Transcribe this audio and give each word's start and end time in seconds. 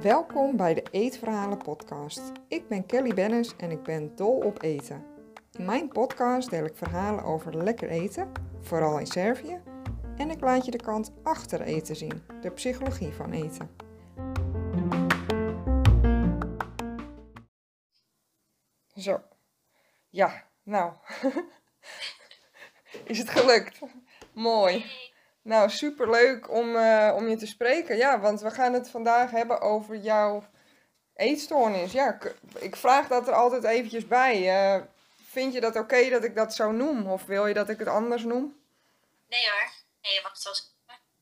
Welkom 0.00 0.56
bij 0.56 0.74
de 0.74 0.82
Eetverhalen 0.90 1.58
podcast. 1.58 2.32
Ik 2.48 2.68
ben 2.68 2.86
Kelly 2.86 3.14
Bennis 3.14 3.56
en 3.56 3.70
ik 3.70 3.82
ben 3.82 4.16
dol 4.16 4.36
op 4.36 4.62
eten. 4.62 5.06
In 5.52 5.64
mijn 5.64 5.88
podcast 5.88 6.50
deel 6.50 6.64
ik 6.64 6.76
verhalen 6.76 7.24
over 7.24 7.56
lekker 7.56 7.88
eten, 7.88 8.32
vooral 8.60 8.98
in 8.98 9.06
Servië, 9.06 9.60
en 10.16 10.30
ik 10.30 10.40
laat 10.40 10.64
je 10.64 10.70
de 10.70 10.82
kant 10.82 11.12
achter 11.22 11.60
eten 11.60 11.96
zien, 11.96 12.22
de 12.40 12.50
psychologie 12.50 13.12
van 13.12 13.32
eten. 13.32 13.70
Zo. 18.94 19.22
Ja, 20.08 20.44
nou. 20.62 20.92
Is 23.04 23.18
het 23.18 23.30
gelukt? 23.30 23.80
Mooi. 24.32 24.86
Nou, 25.42 25.70
superleuk 25.70 26.50
om, 26.50 26.76
eh, 26.76 27.12
om 27.16 27.28
je 27.28 27.36
te 27.36 27.46
spreken. 27.46 27.96
Ja, 27.96 28.20
want 28.20 28.40
we 28.40 28.50
gaan 28.50 28.72
het 28.72 28.90
vandaag 28.90 29.30
hebben 29.30 29.60
over 29.60 29.96
jouw 29.96 30.44
eetstoornis. 31.14 31.92
Ja, 31.92 32.18
ik, 32.58 32.76
vraag 32.76 33.08
dat 33.08 33.28
er 33.28 33.34
altijd 33.34 33.64
eventjes 33.64 34.06
bij. 34.06 34.48
Eh, 34.48 34.82
vind 35.28 35.52
je 35.52 35.60
dat 35.60 35.76
oké 35.76 36.08
dat 36.08 36.24
ik 36.24 36.34
dat 36.34 36.54
zo 36.54 36.70
noem? 36.70 37.06
Of 37.06 37.24
wil 37.24 37.46
je 37.46 37.54
dat 37.54 37.68
ik 37.68 37.78
het 37.78 37.88
anders 37.88 38.22
noem? 38.22 38.60
Nee 39.28 39.44
hoor. 39.50 39.70
Nee, 40.02 40.20
mag 40.22 40.32
het 40.32 40.40
zo 40.40 40.52
zeggen. 40.52 40.70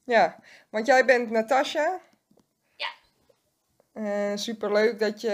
Ja, 0.04 0.36
want 0.70 0.86
jij 0.86 1.04
bent 1.04 1.30
Natasja. 1.30 2.00
Ja. 2.76 2.88
Eh 3.92 4.36
superleuk 4.36 4.98
dat 4.98 5.20
je, 5.20 5.30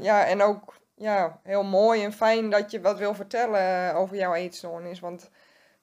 ja, 0.00 0.26
en 0.26 0.42
ook 0.42 0.74
ja, 0.94 1.40
heel 1.42 1.64
mooi 1.64 2.04
en 2.04 2.12
fijn 2.12 2.50
dat 2.50 2.70
je 2.70 2.80
wat 2.80 2.98
wil 2.98 3.14
vertellen 3.14 3.94
over 3.94 4.16
jouw 4.16 4.34
eetstoornis. 4.34 5.00
Want 5.00 5.30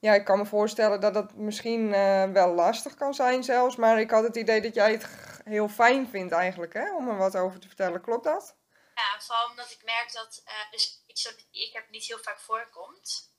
ja, 0.03 0.13
ik 0.13 0.25
kan 0.25 0.37
me 0.37 0.45
voorstellen 0.45 0.99
dat 0.99 1.13
dat 1.13 1.33
misschien 1.33 1.93
eh, 1.93 2.31
wel 2.31 2.53
lastig 2.53 2.93
kan 2.95 3.13
zijn 3.13 3.43
zelfs. 3.43 3.75
Maar 3.75 3.99
ik 3.99 4.11
had 4.11 4.23
het 4.23 4.35
idee 4.35 4.61
dat 4.61 4.73
jij 4.73 4.91
het 4.91 5.07
heel 5.43 5.69
fijn 5.69 6.07
vindt 6.09 6.33
eigenlijk, 6.33 6.73
hè, 6.73 6.95
om 6.95 7.09
er 7.09 7.17
wat 7.17 7.35
over 7.35 7.59
te 7.59 7.67
vertellen. 7.67 8.01
Klopt 8.01 8.23
dat? 8.23 8.57
Ja, 8.95 9.19
vooral 9.21 9.49
omdat 9.49 9.71
ik 9.71 9.83
merk 9.83 10.13
dat 10.13 10.41
eh, 10.45 10.71
dus 10.71 11.03
iets 11.07 11.23
dat 11.23 11.45
ik 11.51 11.73
heb 11.73 11.89
niet 11.89 12.03
heel 12.05 12.19
vaak 12.21 12.39
voorkomt. 12.39 13.31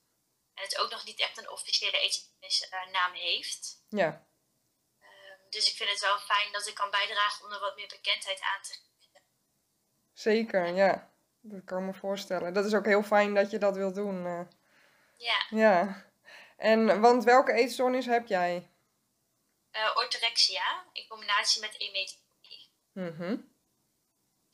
En 0.53 0.63
het 0.63 0.77
ook 0.79 0.91
nog 0.91 1.05
niet 1.05 1.19
echt 1.19 1.37
een 1.37 1.49
officiële 1.49 1.99
eetstoornisnaam 1.99 3.13
heeft. 3.13 3.83
Ja, 3.89 4.27
Ehm, 4.99 5.49
dus 5.49 5.69
ik 5.71 5.75
vind 5.77 5.89
het 5.89 5.99
wel 5.99 6.17
fijn 6.17 6.51
dat 6.51 6.67
ik 6.67 6.75
kan 6.75 6.89
bijdragen 6.89 7.45
om 7.45 7.51
er 7.51 7.59
wat 7.59 7.75
meer 7.75 7.87
bekendheid 7.87 8.39
aan 8.41 8.61
te 8.61 8.73
geven. 8.73 9.21
zeker, 10.13 10.65
ja. 10.67 11.13
Dat 11.41 11.63
kan 11.65 11.79
ik 11.79 11.85
me 11.85 11.93
voorstellen. 11.93 12.53
Dat 12.53 12.65
is 12.65 12.73
ook 12.73 12.85
heel 12.85 13.03
fijn 13.03 13.33
dat 13.33 13.51
je 13.51 13.57
dat 13.57 13.75
wilt 13.75 13.95
doen. 13.95 14.25
eh. 14.25 14.41
Ja, 15.17 15.45
ja. 15.49 16.04
En, 16.55 17.01
want 17.01 17.23
welke 17.23 17.53
eetstoornis 17.53 18.05
heb 18.05 18.27
jij? 18.27 18.69
eh, 19.75 19.91
orthorexia 19.95 20.85
in 20.91 21.07
combinatie 21.07 21.61
met 21.61 21.79
emeterie. 21.79 22.69
Mhm. 22.91 23.37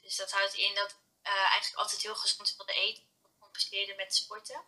Dus 0.02 0.16
dat 0.16 0.32
houdt 0.32 0.54
in 0.54 0.76
dat 0.76 1.00
eh 1.22 1.32
eigenlijk 1.34 1.76
altijd 1.76 2.02
heel 2.02 2.16
gezond 2.16 2.56
wilde 2.58 2.74
eten. 2.74 3.04
Compenseerde 3.40 3.96
met 3.96 4.16
sporten. 4.16 4.62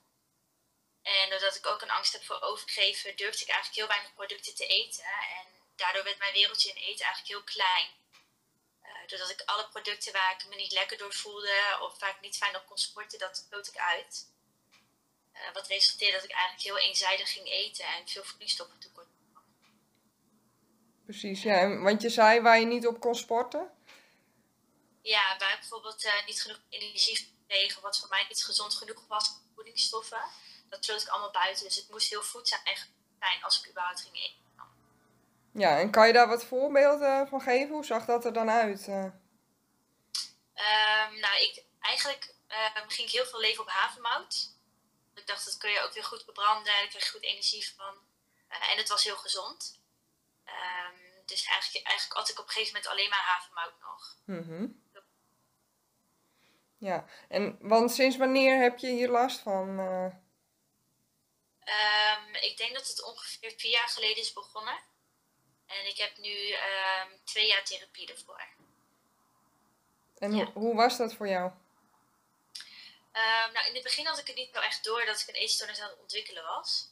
En 1.01 1.29
doordat 1.29 1.55
ik 1.55 1.65
ook 1.65 1.81
een 1.81 1.89
angst 1.91 2.13
heb 2.13 2.23
voor 2.23 2.41
overgeven, 2.41 3.15
durfde 3.15 3.41
ik 3.43 3.49
eigenlijk 3.49 3.77
heel 3.77 3.87
weinig 3.87 4.13
producten 4.13 4.55
te 4.55 4.67
eten. 4.67 5.03
En 5.03 5.47
daardoor 5.75 6.03
werd 6.03 6.17
mijn 6.17 6.33
wereldje 6.33 6.69
in 6.69 6.75
eten 6.75 7.05
eigenlijk 7.05 7.27
heel 7.27 7.43
klein. 7.43 7.89
Eh, 8.81 9.07
doordat 9.07 9.29
ik 9.29 9.41
alle 9.45 9.69
producten 9.69 10.13
waar 10.13 10.31
ik 10.31 10.45
me 10.47 10.55
niet 10.55 10.71
lekker 10.71 10.97
door 10.97 11.13
voelde 11.13 11.77
of 11.81 11.99
waar 11.99 12.09
ik 12.09 12.21
niet 12.21 12.37
fijn 12.37 12.55
op 12.55 12.65
kon 12.65 12.77
sporten, 12.77 13.19
dat 13.19 13.37
stoot 13.37 13.67
ik 13.67 13.77
uit. 13.77 14.32
Eh, 15.33 15.53
wat 15.53 15.67
resulteerde 15.67 16.15
dat 16.15 16.23
ik 16.23 16.31
eigenlijk 16.31 16.63
heel 16.63 16.77
eenzijdig 16.77 17.33
ging 17.33 17.47
eten 17.47 17.85
en 17.85 18.07
veel 18.07 18.23
voedingsstoffen 18.23 18.77
kwam. 18.93 19.05
Precies, 21.03 21.41
ja. 21.41 21.59
En- 21.59 21.81
Want 21.83 22.01
je 22.01 22.09
zei 22.09 22.41
waar 22.41 22.59
je 22.59 22.65
niet 22.65 22.87
op 22.87 22.99
kon 22.99 23.15
sporten? 23.15 23.71
Ja, 25.01 25.35
waar 25.37 25.53
ik 25.53 25.59
bijvoorbeeld 25.59 26.03
eh, 26.05 26.25
niet 26.25 26.41
genoeg 26.41 26.59
energie 26.69 27.33
kreeg, 27.47 27.79
wat 27.79 27.99
voor 27.99 28.09
mij 28.09 28.25
niet 28.29 28.43
gezond 28.43 28.73
genoeg 28.73 29.07
was, 29.07 29.39
voedingsstoffen, 29.55 30.21
dat 30.69 30.85
sloot 30.85 31.01
ik 31.01 31.07
allemaal 31.07 31.31
buiten. 31.31 31.63
Dus 31.65 31.75
het 31.75 31.89
moest 31.89 32.09
heel 32.09 32.23
voedzaam 32.23 32.59
zijn 33.19 33.43
als 33.43 33.59
ik 33.59 33.69
überhaupt 33.69 34.01
ging 34.01 34.15
eten. 34.15 34.41
Ja, 35.53 35.79
en 35.79 35.91
kan 35.91 36.07
je 36.07 36.13
daar 36.13 36.27
wat 36.27 36.45
voorbeelden 36.45 37.27
van 37.27 37.41
geven? 37.41 37.69
Hoe 37.73 37.85
zag 37.85 38.05
dat 38.05 38.25
er 38.25 38.33
dan 38.33 38.49
uit? 38.49 38.87
eh? 38.87 39.05
Ehm, 40.53 41.19
nou, 41.19 41.41
ik, 41.41 41.63
eigenlijk 41.79 42.35
ehm, 42.47 42.87
ging 42.87 43.07
ik 43.07 43.13
heel 43.13 43.25
veel 43.25 43.39
leven 43.39 43.61
op 43.63 43.69
havermout. 43.69 44.51
Ik 45.15 45.27
dacht, 45.27 45.45
dat 45.45 45.57
kun 45.57 45.71
je 45.71 45.79
ook 45.81 45.93
weer 45.93 46.03
goed 46.03 46.25
bebranden, 46.25 46.63
daar 46.65 46.87
krijg 46.87 47.03
je 47.05 47.11
goed 47.11 47.23
energie 47.23 47.73
van. 47.75 47.97
Eh, 48.47 48.71
en 48.71 48.77
het 48.77 48.89
was 48.89 49.03
heel 49.03 49.17
gezond. 49.17 49.79
Ehm, 50.43 51.25
dus 51.25 51.45
eigenlijk, 51.45 51.85
eigenlijk 51.87 52.19
at 52.19 52.29
ik 52.29 52.39
op 52.39 52.45
een 52.45 52.51
gegeven 52.51 52.73
moment 52.73 52.91
alleen 52.91 53.09
maar 53.09 53.19
havermout 53.19 53.79
nog. 53.81 54.17
Mhm. 54.25 54.67
Ja, 56.77 57.05
en 57.29 57.57
want 57.61 57.91
sinds 57.91 58.17
wanneer 58.17 58.61
heb 58.61 58.77
je 58.77 58.87
hier 58.87 59.09
last 59.09 59.39
van? 59.39 59.79
eh? 59.79 60.05
Ehm, 61.59 62.33
ik 62.35 62.57
denk 62.57 62.73
dat 62.73 62.87
het 62.87 63.03
ongeveer 63.03 63.53
vier 63.57 63.71
jaar 63.71 63.87
geleden 63.87 64.17
is 64.17 64.33
begonnen. 64.33 64.79
En 65.65 65.87
ik 65.87 65.97
heb 65.97 66.17
nu 66.17 66.49
ehm, 66.51 67.07
twee 67.23 67.47
jaar 67.47 67.63
therapie 67.63 68.11
ervoor. 68.11 68.47
en 70.17 70.35
Ja. 70.35 70.43
hoe, 70.43 70.53
hoe 70.53 70.75
was 70.75 70.97
dat 70.97 71.13
voor 71.13 71.27
jou? 71.27 71.51
Ehm, 73.13 73.51
nou, 73.51 73.67
in 73.67 73.73
het 73.73 73.83
begin 73.83 74.05
had 74.05 74.17
ik 74.17 74.27
het 74.27 74.35
niet 74.35 74.53
zo 74.53 74.59
echt 74.59 74.83
door 74.83 75.05
dat 75.05 75.19
ik 75.19 75.27
een 75.27 75.33
eetstoornis 75.33 75.79
aan 75.79 75.89
het 75.89 75.99
ontwikkelen 75.99 76.43
was. 76.43 76.91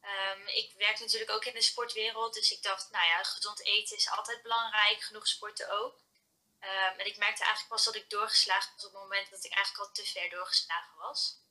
Ehm, 0.00 0.46
ik 0.46 0.72
werk 0.76 1.00
natuurlijk 1.00 1.30
ook 1.30 1.44
in 1.44 1.54
de 1.54 1.62
sportwereld, 1.62 2.34
dus 2.34 2.52
ik 2.52 2.62
dacht, 2.62 2.90
nou 2.90 3.06
ja, 3.06 3.24
gezond 3.24 3.64
eten 3.64 3.96
is 3.96 4.10
altijd 4.10 4.42
belangrijk, 4.42 5.02
genoeg 5.02 5.26
sporten 5.26 5.70
ook. 5.70 6.00
Ehm, 6.60 6.98
en 6.98 7.06
ik 7.06 7.16
merkte 7.16 7.42
eigenlijk 7.42 7.74
pas 7.74 7.84
dat 7.84 7.94
ik 7.94 8.10
doorgeslagen 8.10 8.72
was 8.74 8.84
op 8.84 8.92
het 8.92 9.02
moment 9.02 9.30
dat 9.30 9.44
ik 9.44 9.52
eigenlijk 9.52 9.88
al 9.88 9.94
te 9.94 10.06
ver 10.06 10.30
doorgeslagen 10.30 10.96
was. 10.96 11.46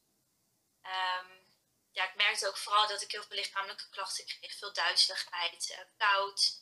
Ja, 1.98 2.10
ik 2.10 2.16
merkte 2.16 2.48
ook 2.48 2.58
vooral 2.58 2.88
dat 2.88 3.02
ik 3.02 3.12
heel 3.12 3.24
veel 3.24 3.36
lichamelijke 3.36 3.90
klachten 3.90 4.26
kreeg, 4.26 4.58
veel 4.58 4.74
duizeligheid, 4.74 5.70
eh, 5.70 5.80
koud. 5.98 6.62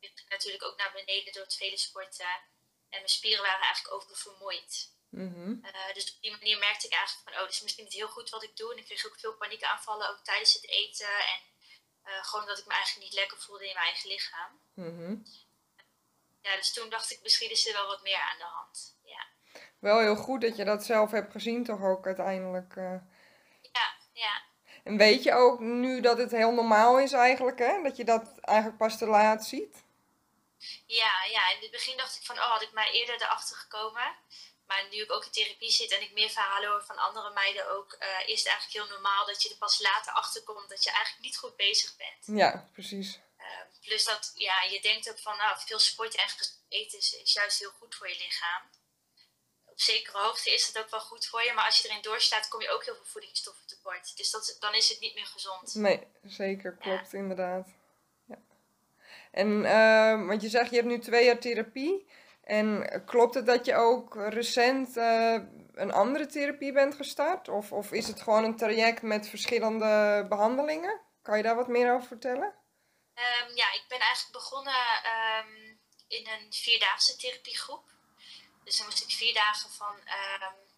Ging 0.00 0.28
natuurlijk 0.28 0.62
ook 0.64 0.76
naar 0.76 0.92
beneden 0.92 1.32
door 1.32 1.42
het 1.42 1.54
vele 1.54 1.76
sporten. 1.76 2.26
En 2.88 2.98
mijn 2.98 3.08
spieren 3.08 3.42
waren 3.44 3.64
eigenlijk 3.64 3.94
oververmoeid. 3.94 4.93
Mhm. 5.14 5.64
Eh, 5.64 5.94
dus 5.94 6.14
op 6.14 6.22
die 6.22 6.30
manier 6.30 6.58
merkte 6.58 6.86
ik 6.86 6.92
eigenlijk 6.92 7.28
van, 7.28 7.38
oh, 7.38 7.44
dit 7.46 7.54
is 7.54 7.62
misschien 7.62 7.84
niet 7.84 7.92
heel 7.92 8.08
goed 8.08 8.30
wat 8.30 8.42
ik 8.42 8.56
doe. 8.56 8.72
En 8.72 8.78
ik 8.78 8.84
kreeg 8.84 9.06
ook 9.06 9.18
veel 9.18 9.34
paniekaanvallen, 9.36 10.10
ook 10.10 10.24
tijdens 10.24 10.52
het 10.52 10.68
eten. 10.68 11.06
En 11.32 11.40
eh, 12.02 12.24
gewoon 12.24 12.46
dat 12.46 12.58
ik 12.58 12.66
me 12.66 12.72
eigenlijk 12.72 13.04
niet 13.06 13.18
lekker 13.18 13.38
voelde 13.38 13.68
in 13.68 13.74
mijn 13.74 13.86
eigen 13.86 14.08
lichaam. 14.08 14.60
Mhm. 14.74 15.16
Ja, 16.42 16.56
dus 16.56 16.72
toen 16.72 16.88
dacht 16.90 17.10
ik, 17.10 17.22
misschien 17.22 17.50
is 17.50 17.66
er 17.66 17.72
wel 17.72 17.86
wat 17.86 18.02
meer 18.02 18.20
aan 18.20 18.38
de 18.38 18.44
hand. 18.44 18.96
Ja, 19.04 19.26
Wel 19.78 19.98
heel 19.98 20.16
goed 20.16 20.40
dat 20.40 20.56
je 20.56 20.64
dat 20.64 20.84
zelf 20.84 21.10
hebt 21.10 21.32
gezien 21.32 21.64
toch 21.64 21.82
ook 21.82 22.06
uiteindelijk. 22.06 22.76
eh. 22.76 22.96
ja, 23.72 23.94
ja. 24.12 24.42
En 24.84 24.96
weet 24.96 25.22
je 25.22 25.32
ook 25.32 25.60
nu 25.60 26.00
dat 26.00 26.18
het 26.18 26.30
heel 26.30 26.52
normaal 26.52 26.98
is 27.00 27.12
eigenlijk, 27.12 27.58
hè? 27.58 27.82
Dat 27.82 27.96
je 27.96 28.04
dat 28.04 28.38
eigenlijk 28.40 28.78
pas 28.78 28.98
te 28.98 29.06
laat 29.06 29.44
ziet? 29.46 29.82
Ja, 30.86 31.24
ja, 31.30 31.50
in 31.50 31.60
het 31.60 31.70
begin 31.70 31.96
dacht 31.96 32.16
ik 32.16 32.22
van, 32.22 32.36
oh, 32.36 32.50
had 32.50 32.62
ik 32.62 32.72
maar 32.72 32.90
eerder 32.90 33.14
erachter 33.22 33.56
gekomen. 33.56 34.16
Maar 34.66 34.86
nu 34.90 35.02
ik 35.02 35.12
ook 35.12 35.24
in 35.24 35.30
therapie 35.30 35.70
zit 35.70 35.90
en 35.90 36.02
ik 36.02 36.12
meer 36.12 36.30
verhalen 36.30 36.70
hoor 36.70 36.84
van 36.84 36.96
andere 36.96 37.32
meiden 37.32 37.70
ook, 37.70 37.92
eh, 37.92 38.28
is 38.28 38.38
het 38.38 38.48
eigenlijk 38.48 38.78
heel 38.78 38.96
normaal 38.96 39.26
dat 39.26 39.42
je 39.42 39.48
er 39.48 39.56
pas 39.56 39.80
later 39.80 40.12
achter 40.12 40.42
komt 40.42 40.68
dat 40.68 40.84
je 40.84 40.90
eigenlijk 40.90 41.24
niet 41.24 41.36
goed 41.36 41.56
bezig 41.56 41.96
bent. 41.96 42.38
Ja, 42.38 42.68
precies. 42.72 43.20
Uh, 43.38 43.46
plus 43.80 44.04
dat, 44.04 44.32
ja, 44.34 44.62
je 44.62 44.80
denkt 44.80 45.10
ook 45.10 45.18
van, 45.18 45.36
nou, 45.36 45.56
veel 45.66 45.78
sport 45.78 46.14
en 46.14 46.24
eten 46.68 46.98
is, 46.98 47.12
is 47.22 47.32
juist 47.32 47.58
heel 47.58 47.70
goed 47.70 47.94
voor 47.94 48.08
je 48.08 48.16
lichaam. 48.18 48.62
Op 49.64 49.80
zekere 49.80 50.18
hoogte 50.18 50.50
is 50.50 50.72
dat 50.72 50.84
ook 50.84 50.90
wel 50.90 51.00
goed 51.00 51.26
voor 51.26 51.42
je, 51.42 51.52
maar 51.52 51.64
als 51.64 51.78
je 51.78 51.88
erin 51.88 52.02
doorslaat, 52.02 52.48
kom 52.48 52.60
je 52.60 52.70
ook 52.70 52.84
heel 52.84 52.94
veel 52.94 53.04
voedingsstoffen 53.04 53.66
tekort. 53.66 54.16
Dus 54.16 54.30
dat, 54.30 54.56
dan 54.60 54.74
is 54.74 54.88
het 54.88 55.00
niet 55.00 55.14
meer 55.14 55.26
gezond. 55.26 55.74
Nee, 55.74 56.06
zeker, 56.22 56.76
klopt 56.76 57.12
inderdaad. 57.12 57.68
Ja. 58.26 58.38
En, 59.30 59.64
eh, 59.64 60.26
want 60.26 60.42
je 60.42 60.48
zegt, 60.48 60.70
je 60.70 60.76
hebt 60.76 60.88
nu 60.88 60.98
twee 60.98 61.24
jaar 61.24 61.38
therapie. 61.38 62.06
En 62.44 63.02
klopt 63.06 63.34
het 63.34 63.46
dat 63.46 63.64
je 63.64 63.74
ook 63.74 64.14
recent 64.14 64.96
eh, 64.96 65.36
een 65.72 65.92
andere 65.92 66.26
therapie 66.26 66.72
bent 66.72 66.94
gestart? 66.94 67.48
Of, 67.48 67.72
of 67.72 67.92
is 67.92 68.06
het 68.06 68.22
gewoon 68.22 68.44
een 68.44 68.56
traject 68.56 69.02
met 69.02 69.28
verschillende 69.28 70.26
behandelingen? 70.28 71.00
Kan 71.22 71.36
je 71.36 71.42
daar 71.42 71.56
wat 71.56 71.68
meer 71.68 71.94
over 71.94 72.06
vertellen? 72.06 72.54
Um, 73.14 73.56
ja, 73.56 73.72
ik 73.72 73.84
ben 73.88 74.00
eigenlijk 74.00 74.32
begonnen 74.32 74.74
um, 75.14 75.80
in 76.08 76.28
een 76.28 76.52
vierdaagse 76.52 77.16
therapiegroep. 77.16 77.84
Dus 78.64 78.76
dan 78.76 78.86
moest 78.86 79.02
ik 79.02 79.10
vier 79.10 79.34
dagen 79.34 79.70
van 79.70 79.94
um, 79.94 80.73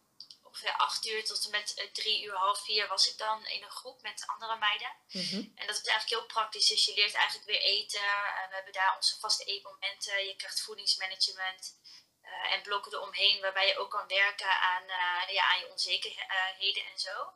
ongeveer 0.57 0.77
acht 0.77 1.07
uur 1.07 1.25
tot 1.25 1.45
en 1.45 1.51
met 1.51 1.79
uh, 1.79 1.93
drie 1.93 2.23
uur, 2.25 2.35
half 2.35 2.65
vier 2.65 2.89
was 2.89 3.11
ik 3.11 3.19
dan 3.19 3.47
in 3.47 3.63
een 3.63 3.71
groep 3.71 4.03
met 4.03 4.23
andere 4.27 4.57
meiden. 4.57 4.93
Mhm. 5.11 5.37
En 5.37 5.67
dat 5.67 5.77
is 5.77 5.87
eigenlijk 5.87 6.09
heel 6.09 6.27
praktisch. 6.27 6.67
Dus 6.67 6.85
je 6.85 6.95
leert 6.95 7.15
eigenlijk 7.15 7.47
weer 7.47 7.61
eten. 7.61 8.01
Uh, 8.01 8.49
we 8.49 8.55
hebben 8.55 8.73
daar 8.73 8.97
onze 8.97 9.19
vaste 9.19 9.45
eetmomenten. 9.45 10.27
Je 10.27 10.37
krijgt 10.37 10.61
voedingsmanagement. 10.61 11.79
Uh, 12.23 12.53
en 12.53 12.63
blokken 12.63 12.93
eromheen 12.93 13.41
waarbij 13.41 13.67
je 13.67 13.79
ook 13.79 13.91
kan 13.91 14.09
werken 14.09 14.61
aan, 14.61 14.83
uh, 14.83 15.35
ja, 15.35 15.45
aan 15.45 15.59
je 15.59 15.71
onzekerheden 15.71 16.85
en 16.93 16.99
zo. 16.99 17.33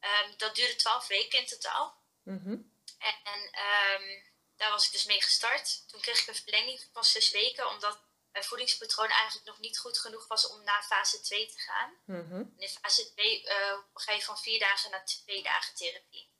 Um, 0.00 0.36
dat 0.36 0.54
duurde 0.54 0.76
twaalf 0.76 1.06
weken 1.06 1.38
in 1.38 1.46
totaal. 1.46 2.02
Mhm. 2.22 2.56
En 2.98 3.50
ehm, 3.50 4.22
daar 4.56 4.70
was 4.70 4.86
ik 4.86 4.92
dus 4.92 5.04
mee 5.04 5.22
gestart. 5.22 5.88
Toen 5.88 6.00
kreeg 6.00 6.20
ik 6.20 6.26
een 6.26 6.34
verlenging 6.34 6.88
van 6.92 7.04
zes 7.04 7.30
weken, 7.30 7.68
omdat 7.68 8.00
mijn 8.32 8.44
voedingspatroon 8.44 9.08
eigenlijk 9.08 9.46
nog 9.46 9.58
niet 9.58 9.78
goed 9.78 9.98
genoeg 9.98 10.26
was 10.26 10.46
om 10.46 10.64
naar 10.64 10.82
fase 10.82 11.20
2 11.20 11.46
te 11.46 11.58
gaan. 11.58 11.96
Mhm. 12.04 12.44
In 12.56 12.68
fase 12.68 13.12
2 13.12 13.42
uh, 13.42 13.78
ga 13.94 14.12
je 14.12 14.22
van 14.22 14.38
vier 14.38 14.58
dagen 14.58 14.90
naar 14.90 15.04
twee 15.04 15.42
dagen 15.42 15.74
therapie. 15.74 16.30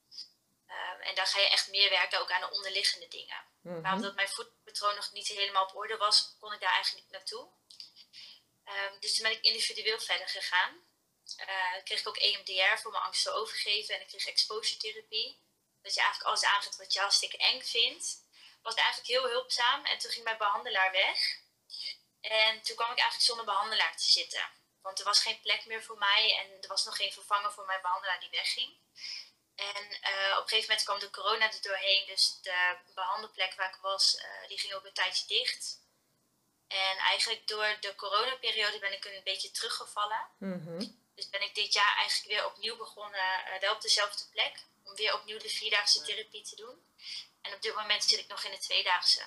Ehm, 0.67 1.01
en 1.01 1.15
dan 1.15 1.27
ga 1.27 1.41
je 1.41 1.49
echt 1.49 1.69
meer 1.69 1.91
werken 1.91 2.21
ook 2.21 2.31
aan 2.31 2.41
de 2.41 2.51
onderliggende 2.51 3.09
dingen. 3.09 3.45
Mhm. 3.63 3.81
Maar 3.81 3.95
omdat 3.95 4.15
mijn 4.15 4.29
voedingspatroon 4.29 4.95
nog 4.95 5.13
niet 5.13 5.29
helemaal 5.29 5.65
op 5.65 5.77
orde 5.77 5.97
was, 5.97 6.37
kon 6.41 6.53
ik 6.53 6.61
daar 6.61 6.73
eigenlijk 6.73 7.05
niet 7.05 7.15
naartoe. 7.15 7.49
Ehm, 8.65 9.01
dus 9.01 9.15
toen 9.15 9.29
ben 9.29 9.37
ik 9.37 9.45
individueel 9.45 10.01
verder 10.01 10.29
gegaan. 10.29 10.91
Uh, 11.41 11.83
kreeg 11.85 12.01
ik 12.01 12.09
ook 12.09 12.17
EMDR 12.17 12.81
voor 12.81 12.91
mijn 12.91 13.03
angst 13.03 13.23
te 13.23 13.31
overgeven 13.31 13.95
en 13.95 14.01
ik 14.01 14.07
kreeg 14.07 14.27
exposure 14.27 14.77
therapie. 14.77 15.41
Dat 15.83 15.95
je 15.95 16.01
eigenlijk 16.01 16.31
alles 16.31 16.45
aangaat 16.45 16.77
wat 16.77 16.93
je 16.93 17.01
hartstikke 17.01 17.37
eng 17.37 17.63
vindt. 17.63 18.25
Was 18.63 18.75
eigenlijk 18.75 19.09
heel 19.09 19.29
hulpzaam 19.29 19.85
en 19.85 19.99
toen 19.99 20.11
ging 20.11 20.25
mijn 20.25 20.39
behandelaar 20.39 20.93
weg. 20.93 21.42
En 22.23 22.63
toen 22.63 22.77
kwam 22.77 22.91
ik 22.91 22.99
eigenlijk 22.99 23.29
zonder 23.29 23.45
behandelaar 23.45 23.97
te 23.97 24.11
zitten. 24.11 24.47
Want 24.83 24.99
er 24.99 25.05
was 25.05 25.23
geen 25.23 25.41
plek 25.41 25.67
meer 25.67 25.83
voor 25.83 25.99
mij 25.99 26.37
en 26.39 26.63
er 26.63 26.69
was 26.69 26.85
nog 26.85 26.97
geen 26.97 27.13
vervanger 27.13 27.53
voor 27.53 27.67
mijn 27.67 27.83
behandelaar 27.83 28.21
die 28.21 28.31
wegging. 28.31 28.77
En 29.55 29.85
uh, 29.85 30.37
op 30.37 30.43
een 30.43 30.49
gegeven 30.49 30.69
moment 30.69 30.83
kwam 30.85 30.99
de 30.99 31.11
corona 31.11 31.53
er 31.53 31.63
doorheen, 31.63 32.07
dus 32.07 32.39
de 32.43 32.77
behandelplek 32.95 33.55
waar 33.55 33.69
ik 33.69 33.81
was, 33.81 34.15
uh, 34.15 34.49
die 34.49 34.59
ging 34.59 34.73
ook 34.73 34.85
een 34.85 34.93
tijdje 34.93 35.27
dicht. 35.27 35.81
En 36.69 36.97
eigenlijk 36.99 37.47
door 37.47 37.77
de 37.81 37.95
coronaperiode 37.95 38.79
ben 38.79 38.93
ik 38.93 39.05
een 39.05 39.21
beetje 39.25 39.51
teruggevallen. 39.51 40.29
Mhm. 40.39 40.87
Dus 41.15 41.29
ben 41.29 41.43
ik 41.43 41.55
dit 41.55 41.73
jaar 41.73 41.97
eigenlijk 41.97 42.31
weer 42.31 42.47
opnieuw 42.47 42.77
begonnen, 42.77 43.45
uh, 43.55 43.61
wel 43.61 43.75
op 43.75 43.81
dezelfde 43.81 44.25
plek, 44.31 44.65
om 44.85 44.95
weer 44.95 45.15
opnieuw 45.15 45.39
de 45.39 45.49
vierdaagse 45.49 46.03
therapie 46.03 46.43
te 46.43 46.57
doen. 46.57 46.95
En 47.43 47.55
op 47.55 47.63
dit 47.63 47.75
moment 47.75 48.05
zit 48.05 48.19
ik 48.19 48.29
nog 48.29 48.45
in 48.45 48.51
de 48.51 48.59
tweedaagse. 48.59 49.23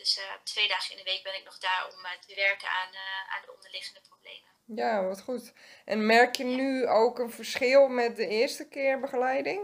Dus 0.00 0.18
uh, 0.18 0.24
twee 0.44 0.68
dagen 0.68 0.90
in 0.90 0.96
de 0.96 1.10
week 1.10 1.22
ben 1.22 1.34
ik 1.34 1.44
nog 1.44 1.58
daar 1.58 1.88
om 1.92 2.04
uh, 2.04 2.10
te 2.26 2.34
werken 2.34 2.68
aan, 2.68 2.92
uh, 2.92 3.34
aan 3.34 3.42
de 3.44 3.52
onderliggende 3.54 4.00
problemen. 4.00 4.50
Ja, 4.64 5.04
wat 5.04 5.20
goed. 5.20 5.52
En 5.84 6.06
merk 6.06 6.36
je 6.36 6.44
nu 6.44 6.88
ook 6.88 7.18
een 7.18 7.30
verschil 7.30 7.88
met 7.88 8.16
de 8.16 8.26
eerste 8.26 8.68
keer 8.68 9.00
begeleiding? 9.00 9.60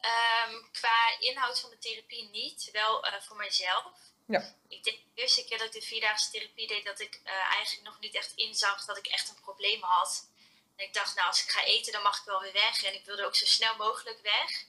Um, 0.00 0.70
qua 0.72 1.18
inhoud 1.18 1.60
van 1.60 1.70
de 1.70 1.78
therapie 1.78 2.28
niet, 2.28 2.68
wel 2.72 3.04
voor 3.20 3.36
mijzelf. 3.36 3.92
Ja. 4.26 4.54
Ik 4.68 4.84
denk 4.84 4.96
de 4.96 5.20
eerste 5.20 5.44
keer 5.44 5.58
dat 5.58 5.66
ik 5.66 5.80
de 5.80 5.86
vierdaagse 5.86 6.30
therapie 6.30 6.66
deed, 6.66 6.84
dat 6.84 7.00
ik 7.00 7.20
eigenlijk 7.24 7.86
nog 7.86 8.00
niet 8.00 8.14
echt 8.14 8.32
inzag 8.34 8.84
dat 8.84 8.96
ik 8.96 9.06
echt 9.06 9.28
een 9.28 9.40
probleem 9.40 9.82
had. 9.82 10.28
En 10.76 10.84
ik 10.86 10.94
dacht, 10.94 11.14
nou, 11.14 11.28
als 11.28 11.44
ik 11.44 11.50
ga 11.50 11.64
eten, 11.64 11.92
dan 11.92 12.02
mag 12.02 12.18
ik 12.18 12.24
wel 12.24 12.40
weer 12.40 12.52
weg. 12.52 12.84
En 12.84 12.94
ik 12.94 13.04
wilde 13.04 13.24
ook 13.26 13.36
zo 13.36 13.46
snel 13.46 13.76
mogelijk 13.76 14.20
weg. 14.22 14.64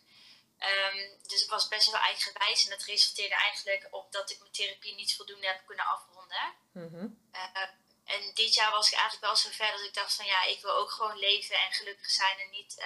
Um, 0.70 1.18
dus 1.28 1.44
ik 1.44 1.50
was 1.50 1.68
best 1.68 1.92
wel 1.92 2.00
eigenwijs 2.00 2.64
en 2.64 2.70
dat 2.70 2.84
resulteerde 2.84 3.36
eigenlijk 3.36 3.88
op 3.92 4.12
dat 4.12 4.30
ik 4.30 4.40
mijn 4.40 4.52
therapie 4.52 4.96
niet 4.96 5.16
voldoende 5.16 5.48
heb 5.48 5.62
kunnen 5.66 5.86
afronden. 5.86 6.54
Mm 6.72 7.20
uh, 7.32 7.70
en 8.06 8.32
dit 8.34 8.54
jaar 8.54 8.72
was 8.72 8.88
ik 8.88 8.94
eigenlijk 8.94 9.26
wel 9.26 9.36
zo 9.36 9.50
ver 9.52 9.72
dat 9.72 9.86
ik 9.86 9.94
dacht 9.94 10.16
van 10.16 10.26
ja, 10.26 10.44
ik 10.44 10.62
wil 10.62 10.72
ook 10.72 10.92
gewoon 10.92 11.18
leven 11.18 11.56
en 11.56 11.72
gelukkig 11.72 12.10
zijn 12.10 12.40
en 12.40 12.50
niet 12.50 12.76
uh, 12.80 12.86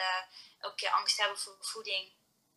elke 0.59 0.75
keer 0.75 0.89
angst 0.89 1.17
hebben 1.17 1.37
voor 1.37 1.57
voeding. 1.59 2.13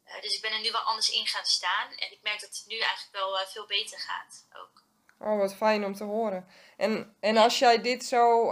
Uh, 0.07 0.21
dus 0.21 0.35
ik 0.35 0.43
ben 0.43 0.53
er 0.53 0.61
nu 0.61 0.71
wel 0.71 0.81
anders 0.81 1.11
in 1.11 1.27
gaan 1.27 1.45
staan 1.45 1.91
en 1.91 2.13
ik 2.13 2.23
merk 2.23 2.41
dat 2.41 2.57
het 2.57 2.65
nu 2.67 2.79
eigenlijk 2.79 3.13
wel 3.13 3.47
veel 3.47 3.67
beter 3.67 3.99
gaat 3.99 4.47
ook. 4.53 4.83
Oh, 5.19 5.39
wat 5.39 5.55
fijn 5.55 5.85
om 5.85 5.95
te 5.95 6.05
horen. 6.05 6.49
En, 6.77 7.17
en 7.21 7.37
als 7.37 7.59
jij 7.59 7.81
dit 7.81 8.05
zo 8.05 8.51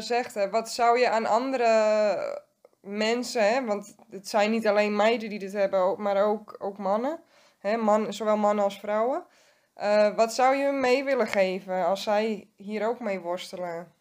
zegt, 0.00 0.34
hè, 0.34 0.50
wat 0.50 0.70
zou 0.70 0.98
je 0.98 1.10
aan 1.10 1.26
andere 1.26 2.45
mensen, 2.86 3.42
hè, 3.42 3.64
want 3.64 3.94
het 4.10 4.28
zijn 4.28 4.50
niet 4.50 4.66
alleen 4.66 4.96
meiden 4.96 5.28
die 5.28 5.38
dit 5.38 5.52
hebben, 5.52 6.02
maar 6.02 6.24
ook, 6.24 6.56
ook 6.58 6.78
mannen, 6.78 7.24
hè, 7.58 7.76
man, 7.76 8.12
zowel 8.12 8.36
mannen 8.36 8.64
als 8.64 8.78
vrouwen. 8.78 9.26
Uh, 9.76 10.16
wat 10.16 10.32
zou 10.32 10.56
je 10.56 10.72
mee 10.72 11.04
willen 11.04 11.26
geven 11.26 11.84
als 11.84 12.02
zij 12.02 12.50
hier 12.56 12.86
ook 12.86 13.00
mee 13.00 13.20
worstelen? 13.20 13.94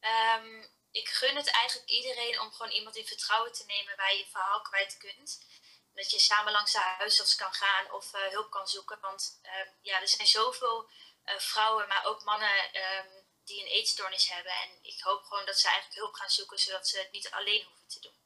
Um, 0.00 0.66
ik 0.90 1.08
gun 1.08 1.36
het 1.36 1.50
eigenlijk 1.50 1.90
iedereen 1.90 2.40
om 2.40 2.50
gewoon 2.50 2.72
iemand 2.72 2.96
in 2.96 3.04
vertrouwen 3.04 3.52
te 3.52 3.64
nemen 3.66 3.96
waar 3.96 4.12
je 4.12 4.18
je 4.18 4.26
verhaal 4.30 4.60
kwijt 4.60 4.96
kunt. 4.96 5.44
Dat 5.94 6.10
je 6.10 6.18
samen 6.18 6.52
langs 6.52 6.72
de 6.72 6.78
huisarts 6.78 7.34
kan 7.34 7.52
gaan 7.52 7.92
of 7.92 8.14
uh, 8.14 8.20
hulp 8.20 8.50
kan 8.50 8.66
zoeken. 8.66 8.98
Want 9.00 9.40
uh, 9.42 9.50
ja, 9.80 10.00
er 10.00 10.08
zijn 10.08 10.26
zoveel 10.26 10.88
vrouwen, 11.24 11.88
maar 11.88 12.04
ook 12.06 12.24
mannen 12.24 12.58
um, 12.74 13.19
die 13.50 13.60
een 13.62 13.76
eetstoornis 13.78 14.30
hebben. 14.34 14.52
En 14.52 14.70
ik 14.82 15.00
hoop 15.00 15.22
gewoon 15.22 15.46
dat 15.46 15.58
ze 15.58 15.68
eigenlijk 15.68 16.00
hulp 16.00 16.14
gaan 16.14 16.36
zoeken, 16.38 16.58
zodat 16.58 16.88
ze 16.88 16.98
het 16.98 17.12
niet 17.12 17.30
alleen 17.30 17.64
hoeven 17.68 17.88
te 17.88 18.00
doen. 18.00 18.18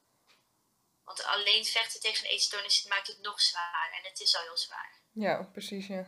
Want 1.04 1.24
alleen 1.24 1.64
vechten 1.64 2.00
tegen 2.00 2.24
een 2.24 2.30
eetstoornis 2.30 2.86
maakt 2.88 3.06
het 3.06 3.20
nog 3.20 3.40
zwaar. 3.40 3.90
En 3.96 4.08
het 4.10 4.20
is 4.20 4.36
al 4.36 4.42
heel 4.42 4.58
zwaar. 4.66 4.92
Ja, 5.12 5.48
precies, 5.52 5.86
ja. 5.86 6.04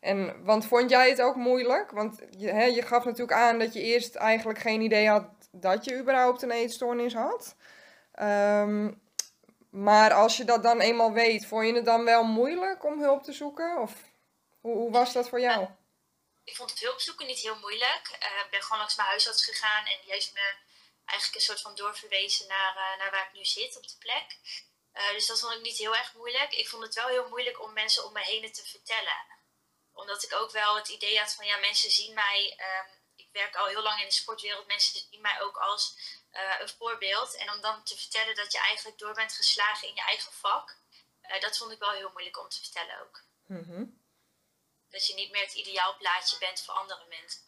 En, 0.00 0.44
want 0.44 0.66
vond 0.66 0.90
jij 0.90 1.08
het 1.08 1.20
ook 1.20 1.34
moeilijk? 1.34 1.90
Want 1.90 2.20
je, 2.38 2.48
hè, 2.48 2.64
je 2.64 2.82
gaf 2.82 3.04
natuurlijk 3.04 3.38
aan 3.38 3.58
dat 3.58 3.72
je 3.72 3.80
eerst 3.80 4.14
eigenlijk 4.14 4.58
geen 4.58 4.80
idee 4.80 5.08
had 5.08 5.28
dat 5.52 5.84
je 5.84 5.98
überhaupt 5.98 6.42
een 6.42 6.50
eetstoornis 6.50 7.14
had. 7.14 7.56
Um, 8.20 9.02
maar 9.70 10.12
als 10.12 10.36
je 10.36 10.44
dat 10.44 10.62
dan 10.62 10.80
eenmaal 10.80 11.12
weet, 11.12 11.46
vond 11.46 11.66
je 11.66 11.74
het 11.74 11.84
dan 11.84 12.04
wel 12.04 12.24
moeilijk 12.24 12.84
om 12.84 13.00
hulp 13.00 13.22
te 13.22 13.32
zoeken? 13.32 13.80
Of 13.80 13.94
hoe 14.60 14.90
was 14.90 15.12
dat 15.12 15.28
voor 15.28 15.40
jou? 15.40 15.68
Ik 16.50 16.56
vond 16.56 16.70
het 16.70 16.80
hulp 16.80 17.00
zoeken 17.00 17.26
niet 17.26 17.38
heel 17.38 17.58
moeilijk. 17.58 18.08
Ik 18.08 18.24
uh, 18.24 18.50
ben 18.50 18.62
gewoon 18.62 18.78
langs 18.78 18.96
mijn 18.96 19.08
huisarts 19.08 19.44
gegaan 19.44 19.86
en 19.86 20.00
die 20.02 20.12
heeft 20.12 20.32
me 20.32 20.54
eigenlijk 21.04 21.38
een 21.38 21.48
soort 21.48 21.60
van 21.60 21.74
doorverwezen 21.74 22.46
naar, 22.46 22.76
uh, 22.76 22.98
naar 22.98 23.10
waar 23.10 23.26
ik 23.26 23.32
nu 23.32 23.44
zit 23.44 23.76
op 23.76 23.88
de 23.88 23.96
plek. 23.98 24.38
Uh, 24.94 25.10
dus 25.10 25.26
dat 25.26 25.40
vond 25.40 25.54
ik 25.54 25.60
niet 25.60 25.76
heel 25.76 25.96
erg 25.96 26.14
moeilijk. 26.14 26.52
Ik 26.52 26.68
vond 26.68 26.82
het 26.82 26.94
wel 26.94 27.06
heel 27.06 27.28
moeilijk 27.28 27.62
om 27.62 27.72
mensen 27.72 28.04
om 28.04 28.12
me 28.12 28.20
heen 28.20 28.52
te 28.52 28.66
vertellen. 28.66 29.18
Omdat 29.92 30.22
ik 30.22 30.34
ook 30.34 30.50
wel 30.50 30.76
het 30.76 30.88
idee 30.88 31.18
had 31.18 31.34
van 31.34 31.46
ja, 31.46 31.56
mensen 31.56 31.90
zien 31.90 32.14
mij. 32.14 32.58
Um, 32.58 32.98
ik 33.16 33.28
werk 33.32 33.56
al 33.56 33.66
heel 33.66 33.82
lang 33.82 34.00
in 34.00 34.08
de 34.08 34.14
sportwereld. 34.14 34.66
Mensen 34.66 35.00
zien 35.10 35.20
mij 35.20 35.40
ook 35.40 35.56
als 35.56 35.96
een 36.60 36.68
voorbeeld. 36.68 37.36
En 37.36 37.50
om 37.50 37.60
dan 37.60 37.84
te 37.84 37.96
vertellen 37.96 38.34
dat 38.34 38.52
je 38.52 38.58
eigenlijk 38.58 38.98
door 38.98 39.14
bent 39.14 39.32
geslagen 39.32 39.88
in 39.88 39.94
je 39.94 40.00
eigen 40.00 40.32
vak. 40.32 40.76
dat 41.40 41.58
vond 41.58 41.72
ik 41.72 41.78
wel 41.78 41.90
heel 41.90 42.10
moeilijk 42.10 42.38
om 42.38 42.48
te 42.48 42.60
vertellen 42.60 43.00
ook. 43.00 43.24
-hmm 43.46 43.99
dat 44.90 45.06
je 45.06 45.14
niet 45.14 45.30
meer 45.30 45.42
het 45.42 45.54
ideaalplaatje 45.54 46.38
bent 46.38 46.62
voor 46.62 46.74
andere 46.74 47.04
mensen. 47.08 47.42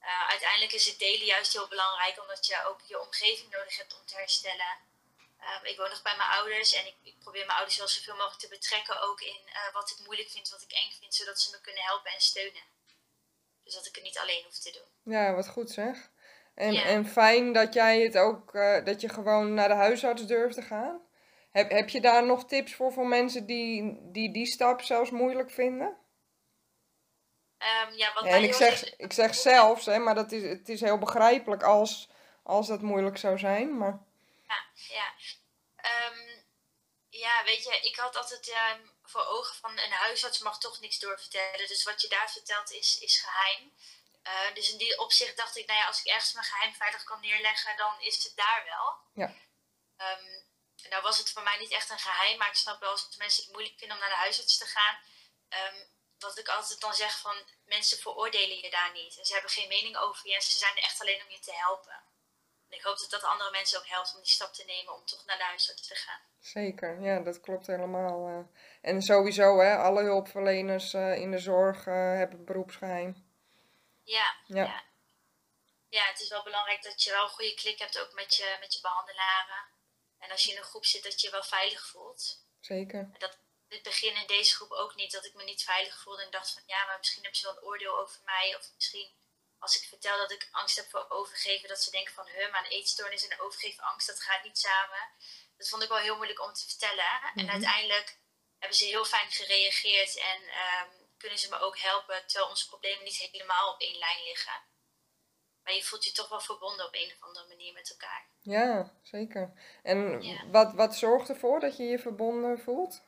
Uh, 0.00 0.28
uiteindelijk 0.28 0.72
is 0.72 0.86
het 0.86 0.98
delen 0.98 1.26
juist 1.26 1.52
heel 1.52 1.68
belangrijk, 1.68 2.20
omdat 2.20 2.46
je 2.46 2.64
ook 2.68 2.80
je 2.86 3.00
omgeving 3.00 3.50
nodig 3.50 3.76
hebt 3.76 3.94
om 3.98 4.06
te 4.06 4.14
herstellen. 4.14 4.72
Uh, 5.40 5.70
ik 5.70 5.76
woon 5.76 5.88
nog 5.88 6.02
bij 6.02 6.16
mijn 6.16 6.30
ouders 6.30 6.74
en 6.74 6.86
ik, 6.86 6.96
ik, 7.02 7.18
probeer 7.18 7.46
mijn 7.46 7.58
ouders 7.58 7.78
wel 7.78 7.88
zoveel 7.88 8.14
mogelijk 8.14 8.40
te 8.40 8.48
betrekken 8.48 9.00
ook 9.02 9.20
in 9.20 9.40
uh, 9.46 9.72
wat 9.72 9.90
ik 9.90 10.06
moeilijk 10.06 10.30
vind, 10.30 10.48
wat 10.48 10.62
ik 10.62 10.72
eng 10.72 10.90
vind, 11.00 11.14
zodat 11.14 11.40
ze 11.40 11.50
me 11.50 11.60
kunnen 11.60 11.82
helpen 11.82 12.10
en 12.10 12.20
steunen. 12.20 12.62
Dus 13.64 13.74
dat 13.74 13.86
ik 13.86 13.94
het 13.94 14.04
niet 14.04 14.18
alleen 14.18 14.44
hoef 14.44 14.58
te 14.58 14.70
doen. 14.70 15.12
Ja, 15.14 15.34
wat 15.34 15.48
goed 15.48 15.70
zeg. 15.70 16.10
En, 16.54 16.72
ja. 16.72 16.84
en 16.84 17.06
fijn 17.06 17.52
dat 17.52 17.74
jij 17.74 18.00
het 18.00 18.16
ook, 18.16 18.52
dat 18.84 19.00
je 19.00 19.08
gewoon 19.08 19.54
naar 19.54 19.68
de 19.68 19.74
huisarts 19.74 20.26
durft 20.26 20.54
te 20.54 20.62
gaan. 20.62 21.00
Heb, 21.50 21.70
heb 21.70 21.88
je 21.88 22.00
daar 22.00 22.26
nog 22.26 22.46
tips 22.46 22.74
voor 22.74 22.92
voor 22.92 23.06
mensen 23.06 23.46
die 23.46 23.98
die, 24.02 24.32
die 24.32 24.46
stap 24.46 24.82
zelfs 24.82 25.10
moeilijk 25.10 25.50
vinden? 25.50 25.96
Um, 27.64 27.92
ja, 27.92 28.12
wat 28.12 28.24
ja, 28.24 28.30
en 28.30 28.42
ik 28.42 28.54
zeg, 28.54 28.96
ik 28.96 29.12
zeg 29.12 29.34
zelfs, 29.34 29.86
hè, 29.86 29.98
maar 29.98 30.14
dat 30.14 30.32
is, 30.32 30.42
het 30.42 30.68
is 30.68 30.80
heel 30.80 30.98
begrijpelijk 30.98 31.62
als, 31.62 32.08
als 32.42 32.66
dat 32.66 32.80
moeilijk 32.82 33.18
zou 33.18 33.38
zijn. 33.38 33.78
Maar... 33.78 33.98
Ja, 34.48 34.64
ja. 34.74 35.12
Um, 36.08 36.44
ja, 37.08 37.44
weet 37.44 37.64
je, 37.64 37.80
ik 37.80 37.96
had 37.96 38.16
altijd 38.16 38.48
um, 38.48 38.90
voor 39.04 39.26
ogen 39.26 39.54
van 39.54 39.78
een 39.78 39.92
huisarts 39.92 40.38
mag 40.38 40.58
toch 40.58 40.80
niks 40.80 40.98
doorvertellen. 40.98 41.68
Dus 41.68 41.84
wat 41.84 42.00
je 42.00 42.08
daar 42.08 42.30
vertelt 42.30 42.70
is, 42.70 42.98
is 42.98 43.20
geheim. 43.20 43.72
Uh, 44.22 44.54
dus 44.54 44.70
in 44.72 44.78
die 44.78 44.98
opzicht 44.98 45.36
dacht 45.36 45.56
ik, 45.56 45.66
nou 45.66 45.78
ja, 45.78 45.86
als 45.86 46.00
ik 46.00 46.06
ergens 46.06 46.32
mijn 46.32 46.46
geheim 46.46 46.74
veilig 46.74 47.04
kan 47.04 47.20
neerleggen, 47.20 47.76
dan 47.76 48.00
is 48.00 48.24
het 48.24 48.32
daar 48.36 48.62
wel. 48.64 48.98
Ja. 49.24 49.34
nou 50.88 51.02
was 51.02 51.18
het 51.18 51.30
voor 51.30 51.42
mij 51.42 51.58
niet 51.58 51.70
echt 51.70 51.90
een 51.90 51.98
geheim, 51.98 52.38
maar 52.38 52.48
ik 52.48 52.54
snap 52.54 52.80
wel 52.80 52.90
als 52.90 53.16
mensen 53.16 53.42
het 53.42 53.52
moeilijk 53.52 53.78
vinden 53.78 53.96
om 53.96 54.02
naar 54.02 54.12
de 54.12 54.24
huisarts 54.24 54.58
te 54.58 54.66
gaan 54.66 54.98
wat 56.24 56.38
ik 56.38 56.48
altijd 56.48 56.80
dan 56.80 56.94
zeg 56.94 57.18
van 57.18 57.36
mensen 57.64 57.98
veroordelen 57.98 58.60
je 58.60 58.70
daar 58.70 58.92
niet. 58.92 59.18
En 59.18 59.24
ze 59.24 59.32
hebben 59.32 59.50
geen 59.50 59.68
mening 59.68 59.96
over 59.96 60.28
je 60.28 60.34
en 60.34 60.42
ze 60.42 60.58
zijn 60.58 60.76
er 60.76 60.82
echt 60.82 61.00
alleen 61.00 61.22
om 61.24 61.30
je 61.30 61.38
te 61.38 61.54
helpen. 61.54 62.02
En 62.68 62.76
ik 62.76 62.82
hoop 62.82 62.98
dat 62.98 63.10
dat 63.10 63.22
andere 63.22 63.50
mensen 63.50 63.78
ook 63.78 63.86
helpt 63.86 64.14
om 64.14 64.20
die 64.22 64.30
stap 64.30 64.52
te 64.52 64.64
nemen 64.64 64.94
om 64.94 65.04
toch 65.04 65.24
naar 65.24 65.36
de 65.36 65.44
huisarts 65.44 65.86
te 65.86 65.94
gaan. 65.94 66.20
Zeker, 66.40 67.00
ja, 67.00 67.20
dat 67.20 67.40
klopt 67.40 67.66
helemaal. 67.66 68.28
Uh. 68.28 68.44
En 68.80 69.02
sowieso, 69.02 69.58
hè, 69.58 69.76
alle 69.76 70.02
hulpverleners 70.02 70.92
uh, 70.92 71.14
in 71.14 71.30
de 71.30 71.38
zorg 71.38 71.86
uh, 71.86 71.94
hebben 71.94 72.44
beroepsgeheim. 72.44 73.32
Ja, 74.02 74.36
ja, 74.46 74.64
ja. 74.64 74.82
Ja, 75.88 76.04
het 76.04 76.20
is 76.20 76.28
wel 76.28 76.42
belangrijk 76.42 76.82
dat 76.82 77.02
je 77.02 77.10
wel 77.10 77.24
een 77.24 77.30
goede 77.30 77.54
klik 77.54 77.78
hebt 77.78 77.98
ook 77.98 78.12
met 78.12 78.34
je, 78.36 78.56
met 78.60 78.74
je 78.74 78.80
behandelaren. 78.80 79.64
En 80.18 80.30
als 80.30 80.44
je 80.44 80.50
in 80.50 80.56
een 80.56 80.64
groep 80.64 80.84
zit, 80.84 81.02
dat 81.02 81.20
je 81.20 81.26
je 81.26 81.32
wel 81.32 81.42
veilig 81.42 81.86
voelt. 81.86 82.44
Zeker. 82.60 83.00
En 83.00 83.18
dat 83.18 83.38
het 83.74 83.82
begin 83.82 84.16
in 84.16 84.26
deze 84.26 84.54
groep 84.54 84.70
ook 84.70 84.94
niet. 84.94 85.12
Dat 85.12 85.24
ik 85.24 85.34
me 85.34 85.44
niet 85.44 85.62
veilig 85.64 86.00
voelde 86.02 86.22
en 86.22 86.30
dacht 86.30 86.52
van 86.52 86.62
ja, 86.66 86.84
maar 86.86 86.98
misschien 86.98 87.22
hebben 87.22 87.40
ze 87.40 87.46
wel 87.46 87.56
een 87.56 87.62
oordeel 87.62 87.98
over 87.98 88.20
mij. 88.24 88.56
Of 88.56 88.70
misschien 88.74 89.12
als 89.58 89.76
ik 89.82 89.88
vertel 89.88 90.18
dat 90.18 90.30
ik 90.30 90.48
angst 90.50 90.76
heb 90.76 90.90
voor 90.90 91.06
overgeven, 91.08 91.68
dat 91.68 91.82
ze 91.82 91.90
denken 91.90 92.14
van 92.14 92.28
maar 92.50 92.64
een 92.64 92.70
eetstoornis 92.70 93.28
en 93.28 93.40
overgeven 93.40 93.84
angst, 93.84 94.06
dat 94.06 94.22
gaat 94.22 94.44
niet 94.44 94.58
samen. 94.58 95.08
Dat 95.56 95.68
vond 95.68 95.82
ik 95.82 95.88
wel 95.88 95.98
heel 95.98 96.16
moeilijk 96.16 96.40
om 96.42 96.52
te 96.52 96.64
vertellen. 96.68 97.20
En 97.34 97.44
Mhm. 97.44 97.50
uiteindelijk 97.50 98.18
hebben 98.58 98.78
ze 98.78 98.84
heel 98.84 99.04
fijn 99.04 99.30
gereageerd 99.30 100.16
en 100.18 100.42
ehm, 100.48 100.88
kunnen 101.16 101.38
ze 101.38 101.48
me 101.48 101.58
ook 101.58 101.78
helpen, 101.78 102.26
terwijl 102.26 102.50
onze 102.50 102.68
problemen 102.68 103.04
niet 103.04 103.16
helemaal 103.16 103.72
op 103.72 103.80
één 103.80 103.98
lijn 103.98 104.22
liggen. 104.24 104.62
Maar 105.62 105.74
je 105.74 105.84
voelt 105.84 106.04
je 106.04 106.12
toch 106.12 106.28
wel 106.28 106.40
verbonden 106.40 106.86
op 106.86 106.94
een 106.94 107.12
of 107.12 107.26
andere 107.26 107.46
manier 107.46 107.72
met 107.72 107.90
elkaar. 107.90 108.26
Ja, 108.40 108.92
zeker. 109.02 109.52
En 109.82 110.22
Ja. 110.22 110.46
wat, 110.46 110.72
wat 110.74 110.96
zorgt 110.96 111.28
ervoor 111.28 111.60
dat 111.60 111.76
je 111.76 111.84
je 111.84 111.98
verbonden 111.98 112.58
voelt? 112.60 113.02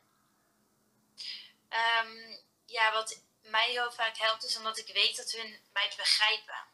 Ehm, 1.69 2.37
ja, 2.67 2.93
wat 2.93 3.21
mij 3.41 3.71
heel 3.71 3.93
vaak 3.93 4.17
helpt 4.17 4.45
is 4.45 4.57
omdat 4.57 4.79
ik 4.79 4.93
weet 4.93 5.17
dat 5.17 5.31
hun 5.31 5.69
mij 5.73 5.93
begrijpen. 5.97 6.67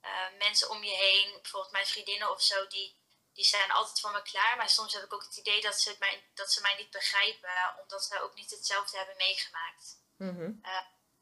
Eh, 0.00 0.38
mensen 0.38 0.70
om 0.70 0.84
je 0.84 0.94
heen, 0.94 1.32
bijvoorbeeld 1.42 1.72
mijn 1.72 1.86
vriendinnen 1.86 2.30
of 2.30 2.42
zo, 2.42 2.66
die, 2.66 2.96
die 3.32 3.44
zijn 3.44 3.70
altijd 3.70 4.00
voor 4.00 4.12
me 4.12 4.22
klaar. 4.22 4.56
Maar 4.56 4.68
soms 4.68 4.92
heb 4.92 5.02
ik 5.02 5.12
ook 5.12 5.22
het 5.22 5.36
idee 5.36 5.60
dat 5.60 5.80
ze, 5.80 5.88
het 5.88 5.98
mij, 5.98 6.30
dat 6.34 6.52
ze 6.52 6.60
mij 6.60 6.74
niet 6.76 6.90
begrijpen, 6.90 7.80
omdat 7.82 8.04
ze 8.04 8.20
ook 8.20 8.34
niet 8.34 8.50
hetzelfde 8.50 8.96
hebben 8.96 9.16
meegemaakt. 9.16 10.00
Mhm. 10.16 10.52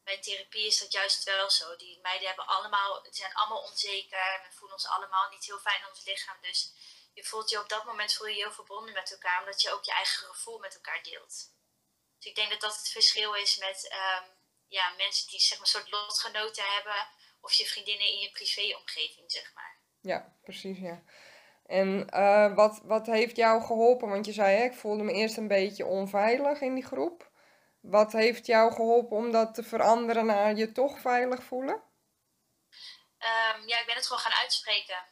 Bij 0.03 0.21
therapie 0.21 0.65
is 0.65 0.79
dat 0.79 0.91
juist 0.91 1.23
wel 1.23 1.49
zo. 1.49 1.75
Die 1.75 1.99
meiden 2.01 2.27
hebben 2.27 2.47
allemaal, 2.47 3.05
zijn 3.09 3.33
allemaal 3.33 3.61
onzeker. 3.61 4.41
We 4.43 4.55
voelen 4.55 4.77
ons 4.77 4.87
allemaal 4.87 5.29
niet 5.29 5.45
heel 5.45 5.59
fijn 5.59 5.81
in 5.81 5.87
ons 5.87 6.03
lichaam. 6.03 6.37
Dus 6.41 6.73
je 7.13 7.23
voelt 7.23 7.49
je 7.49 7.59
op 7.59 7.69
dat 7.69 7.83
moment 7.83 8.13
voel 8.13 8.27
je 8.27 8.35
je 8.35 8.41
heel 8.41 8.51
verbonden 8.51 8.93
met 8.93 9.11
elkaar, 9.11 9.39
omdat 9.39 9.61
je 9.61 9.71
ook 9.71 9.83
je 9.83 9.91
eigen 9.91 10.27
gevoel 10.27 10.59
met 10.59 10.73
elkaar 10.73 11.03
deelt. 11.03 11.49
Dus 12.17 12.25
ik 12.25 12.35
denk 12.35 12.49
dat 12.49 12.61
dat 12.61 12.77
het 12.77 12.89
verschil 12.89 13.33
is 13.33 13.57
met 13.57 13.87
ehm, 13.89 14.23
ja, 14.67 14.93
mensen 14.97 15.27
die 15.27 15.39
zeg 15.39 15.57
maar, 15.57 15.67
een 15.67 15.73
soort 15.73 15.91
lotgenoten 15.91 16.63
hebben, 16.73 17.07
of 17.41 17.53
je 17.53 17.65
vriendinnen 17.65 18.07
in 18.07 18.19
je 18.19 18.31
privéomgeving, 18.31 19.31
zeg 19.31 19.53
maar. 19.53 19.77
Ja, 20.01 20.35
precies, 20.43 20.77
ja. 20.79 21.03
En 21.65 22.09
eh, 22.09 22.55
wat, 22.55 22.79
wat 22.83 23.05
heeft 23.05 23.35
jou 23.35 23.63
geholpen? 23.63 24.09
Want 24.09 24.25
je 24.25 24.33
zei, 24.33 24.57
hè, 24.57 24.63
ik 24.63 24.73
voelde 24.73 25.03
me 25.03 25.11
eerst 25.11 25.37
een 25.37 25.47
beetje 25.47 25.85
onveilig 25.85 26.61
in 26.61 26.73
die 26.73 26.85
groep. 26.85 27.29
Wat 27.81 28.11
heeft 28.11 28.45
jou 28.45 28.73
geholpen 28.73 29.17
om 29.17 29.31
dat 29.31 29.53
te 29.53 29.63
veranderen 29.63 30.25
naar 30.25 30.55
je 30.55 30.71
toch 30.71 30.99
veilig 30.99 31.43
voelen? 31.43 31.83
Ehm, 33.17 33.67
ja, 33.67 33.79
ik 33.79 33.85
ben 33.85 33.95
het 33.95 34.05
gewoon 34.07 34.21
gaan 34.21 34.41
uitspreken. 34.41 35.05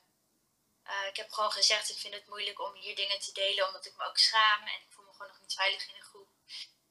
Eh, 0.83 1.07
ik 1.09 1.15
heb 1.15 1.31
gewoon 1.31 1.51
gezegd, 1.51 1.89
ik 1.89 1.97
vind 1.97 2.13
het 2.13 2.27
moeilijk 2.27 2.61
om 2.61 2.73
hier 2.73 2.95
dingen 2.95 3.19
te 3.19 3.31
delen, 3.31 3.67
omdat 3.67 3.85
ik 3.85 3.93
me 3.97 4.03
ook 4.03 4.17
schaam 4.17 4.61
en 4.61 4.81
ik 4.81 4.87
voel 4.89 5.05
me 5.05 5.11
gewoon 5.11 5.27
nog 5.27 5.41
niet 5.41 5.53
veilig 5.53 5.89
in 5.89 5.95
een 5.95 6.01
groep. 6.01 6.24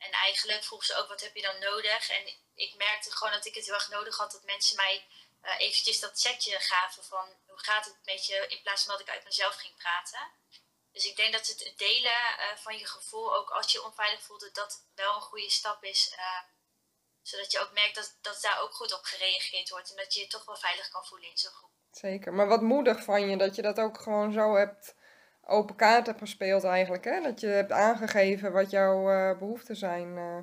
En 0.04 0.12
eigenlijk 0.12 0.64
vroeg 0.64 0.84
ze 0.84 0.94
ook, 0.94 1.08
wat 1.08 1.20
heb 1.20 1.34
je 1.34 1.42
dan 1.42 1.58
nodig? 1.58 2.08
En 2.08 2.24
ik 2.54 2.74
merkte 2.76 3.16
gewoon 3.16 3.32
dat 3.32 3.46
ik 3.46 3.54
het 3.54 3.64
heel 3.64 3.74
erg 3.74 3.88
nodig 3.88 4.16
had 4.16 4.32
dat 4.32 4.44
mensen 4.44 4.76
mij 4.76 5.06
eh, 5.40 5.58
eventjes 5.58 6.00
dat 6.00 6.20
setje 6.20 6.60
gaven 6.60 7.04
van, 7.04 7.26
hoe 7.46 7.58
gaat 7.58 7.84
het 7.84 7.98
met 8.04 8.26
je, 8.26 8.46
in 8.48 8.62
plaats 8.62 8.84
van 8.84 8.92
dat 8.92 9.00
ik 9.00 9.12
uit 9.12 9.24
mezelf 9.24 9.54
ging 9.54 9.76
praten. 9.76 10.30
Dus 10.92 11.04
ik 11.04 11.16
denk 11.16 11.32
dat 11.32 11.46
het 11.46 11.72
delen 11.76 12.22
eh, 12.38 12.56
van 12.56 12.78
je 12.78 12.86
gevoel, 12.86 13.36
ook 13.36 13.50
als 13.50 13.72
je 13.72 13.84
onveilig 13.84 14.22
voelt, 14.22 14.40
dat 14.40 14.54
dat 14.54 14.86
wel 14.94 15.14
een 15.14 15.20
goede 15.30 15.50
stap 15.50 15.84
is. 15.84 16.10
eh, 16.16 16.42
zodat 17.22 17.52
je 17.52 17.60
ook 17.60 17.72
merkt 17.72 17.94
dat, 17.94 18.18
dat 18.20 18.42
daar 18.42 18.60
ook 18.60 18.74
goed 18.74 18.92
op 18.92 19.02
gereageerd 19.02 19.68
wordt 19.70 19.90
en 19.90 19.96
dat 19.96 20.14
je 20.14 20.20
je 20.20 20.26
toch 20.26 20.44
wel 20.44 20.56
veilig 20.56 20.88
kan 20.88 21.04
voelen 21.04 21.30
in 21.30 21.38
zo'n 21.38 21.52
groep. 21.52 21.70
Zeker. 21.90 22.32
Maar 22.32 22.48
wat 22.48 22.60
moedig 22.60 23.04
van 23.04 23.28
je 23.28 23.36
dat 23.36 23.54
je 23.54 23.62
dat 23.62 23.78
ook 23.78 24.00
gewoon 24.00 24.32
zo 24.32 24.54
hebt 24.54 24.94
open 25.46 25.76
kaart 25.76 26.06
hebt 26.06 26.18
gespeeld 26.18 26.64
eigenlijk, 26.64 27.04
hè? 27.04 27.20
Dat 27.20 27.40
je 27.40 27.46
hebt 27.46 27.72
aangegeven 27.72 28.52
wat 28.52 28.70
jouw 28.70 29.10
eh, 29.10 29.38
behoeften 29.38 29.76
zijn. 29.76 30.16
eh. 30.18 30.38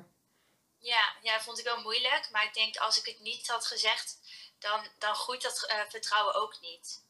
Ja, 0.78 1.16
ja, 1.22 1.40
vond 1.40 1.58
ik 1.58 1.64
wel 1.64 1.80
moeilijk. 1.80 2.28
Maar 2.30 2.44
ik 2.44 2.54
denk 2.54 2.76
als 2.76 2.98
ik 2.98 3.06
het 3.06 3.20
niet 3.20 3.48
had 3.48 3.66
gezegd, 3.66 4.18
dan, 4.58 4.88
dan 4.98 5.14
groeit 5.14 5.42
dat 5.42 5.66
eh, 5.66 5.80
vertrouwen 5.88 6.34
ook 6.34 6.60
niet. 6.60 7.04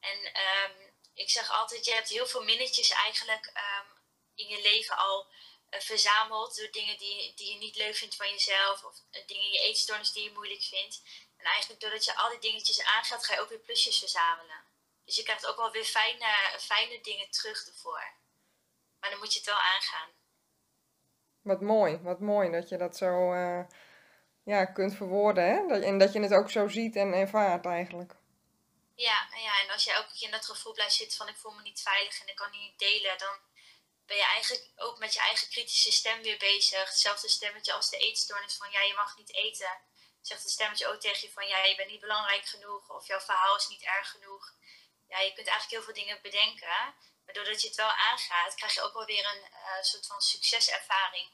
En 0.00 0.32
ehm, 0.32 0.72
ik 1.14 1.30
zeg 1.30 1.50
altijd, 1.50 1.84
je 1.84 1.94
hebt 1.94 2.08
heel 2.08 2.26
veel 2.26 2.42
minnetjes 2.42 2.90
eigenlijk 2.90 3.50
ehm, 3.54 3.86
in 4.34 4.48
je 4.48 4.60
leven 4.62 4.96
al 4.96 5.26
verzameld 5.70 6.56
door 6.56 6.70
dingen 6.70 6.98
die, 6.98 7.32
die 7.34 7.52
je 7.52 7.58
niet 7.58 7.76
leuk 7.76 7.96
vindt 7.96 8.16
van 8.16 8.30
jezelf 8.30 8.84
of 8.84 8.94
dingen 9.26 9.44
in 9.44 9.50
je 9.52 9.58
eetstoornis 9.58 10.12
die 10.12 10.22
je 10.22 10.32
moeilijk 10.32 10.62
vindt. 10.62 11.02
En 11.36 11.44
eigenlijk 11.44 11.80
doordat 11.80 12.04
je 12.04 12.16
al 12.16 12.30
die 12.30 12.38
dingetjes 12.38 12.82
aangaat, 12.84 13.24
ga 13.24 13.34
je 13.34 13.40
ook 13.40 13.48
weer 13.48 13.58
plusjes 13.58 13.98
verzamelen. 13.98 14.61
Dus 15.04 15.16
je 15.16 15.22
krijgt 15.22 15.46
ook 15.46 15.56
wel 15.56 15.70
weer 15.70 15.84
fijne, 15.84 16.26
fijne 16.58 17.00
dingen 17.00 17.30
terug 17.30 17.66
ervoor. 17.66 18.12
Maar 19.00 19.10
dan 19.10 19.18
moet 19.18 19.32
je 19.32 19.38
het 19.38 19.48
wel 19.48 19.60
aangaan. 19.60 20.08
Wat 21.42 21.60
mooi, 21.60 21.98
wat 22.02 22.20
mooi 22.20 22.50
dat 22.50 22.68
je 22.68 22.76
dat 22.76 22.96
zo 22.96 23.32
eh, 23.32 23.64
ja, 24.44 24.64
kunt 24.64 24.96
verwoorden, 24.96 25.44
hè? 25.44 25.66
Dat, 25.66 25.82
en 25.82 25.98
dat 25.98 26.12
je 26.12 26.20
het 26.20 26.34
ook 26.34 26.50
zo 26.50 26.68
ziet 26.68 26.96
en 26.96 27.12
ervaart 27.12 27.66
eigenlijk. 27.66 28.12
Ja, 28.94 29.28
ja, 29.34 29.60
en 29.60 29.70
als 29.70 29.84
je 29.84 29.92
elke 29.92 30.12
keer 30.12 30.26
in 30.26 30.30
dat 30.30 30.44
gevoel 30.44 30.72
blijft 30.72 30.94
zitten 30.94 31.16
van 31.16 31.28
ik 31.28 31.36
voel 31.36 31.52
me 31.52 31.62
niet 31.62 31.80
veilig 31.80 32.20
en 32.20 32.28
ik 32.28 32.34
kan 32.34 32.50
niet 32.50 32.78
delen, 32.78 33.18
dan 33.18 33.36
ben 34.06 34.16
je 34.16 34.24
eigenlijk 34.24 34.70
ook 34.76 34.98
met 34.98 35.14
je 35.14 35.20
eigen 35.20 35.48
kritische 35.48 35.92
stem 35.92 36.22
weer 36.22 36.38
bezig. 36.38 36.88
Hetzelfde 36.88 37.28
stemmetje 37.28 37.72
als 37.72 37.90
de 37.90 37.96
eetstoornis 37.96 38.56
van 38.56 38.70
ja, 38.70 38.80
je 38.80 38.94
mag 38.94 39.16
niet 39.16 39.34
eten. 39.34 39.80
Zegt 40.20 40.42
het 40.42 40.52
stemmetje 40.52 40.86
ook 40.86 41.00
tegen 41.00 41.26
je 41.26 41.32
van 41.32 41.48
ja, 41.48 41.64
je 41.64 41.76
bent 41.76 41.90
niet 41.90 42.00
belangrijk 42.00 42.44
genoeg 42.44 42.90
of 42.90 43.06
jouw 43.06 43.20
verhaal 43.20 43.56
is 43.56 43.68
niet 43.68 43.82
erg 43.82 44.10
genoeg. 44.10 44.54
Ja, 45.12 45.18
je 45.18 45.32
kunt 45.32 45.46
eigenlijk 45.46 45.76
heel 45.76 45.82
veel 45.82 46.02
dingen 46.02 46.22
bedenken. 46.22 46.78
Maar 47.24 47.34
doordat 47.34 47.60
je 47.60 47.68
het 47.68 47.76
wel 47.76 47.94
aangaat, 48.10 48.54
krijg 48.54 48.74
je 48.74 48.82
ook 48.82 48.92
wel 48.92 49.04
weer 49.04 49.26
een 49.32 49.44
eh, 49.44 49.82
soort 49.82 50.06
van 50.06 50.20
succeservaring. 50.20 51.28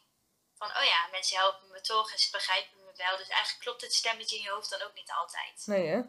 Van 0.54 0.68
oh 0.68 0.84
ja, 0.84 1.06
mensen 1.10 1.36
helpen 1.36 1.68
me 1.70 1.80
toch 1.80 2.12
en 2.12 2.18
ze 2.18 2.30
begrijpen 2.30 2.84
me 2.84 2.92
wel. 2.96 3.16
Dus 3.16 3.28
eigenlijk 3.28 3.64
klopt 3.64 3.82
het 3.82 3.94
stemmetje 3.94 4.36
in 4.36 4.42
je 4.42 4.50
hoofd 4.50 4.70
dan 4.70 4.82
ook 4.82 4.94
niet 4.94 5.10
altijd. 5.10 5.66
Nee, 5.66 5.86
hè? 5.86 6.00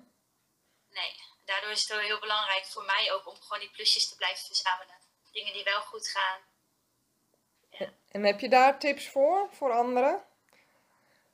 Nee, 0.90 1.12
daardoor 1.46 1.72
is 1.72 1.80
het 1.80 1.90
wel 1.90 2.00
heel 2.00 2.20
belangrijk 2.20 2.66
voor 2.66 2.84
mij 2.84 3.12
ook 3.12 3.28
om 3.28 3.42
gewoon 3.42 3.60
die 3.60 3.72
plusjes 3.72 4.10
te 4.10 4.16
blijven 4.16 4.46
verzamelen. 4.46 4.98
Dingen 5.32 5.54
die 5.54 5.64
wel 5.64 5.82
goed 5.82 6.08
gaan. 6.08 6.40
En 8.12 8.24
heb 8.24 8.40
je 8.40 8.50
daar 8.50 8.80
tips 8.80 9.08
voor, 9.10 9.50
voor 9.52 9.72
anderen? 9.72 10.24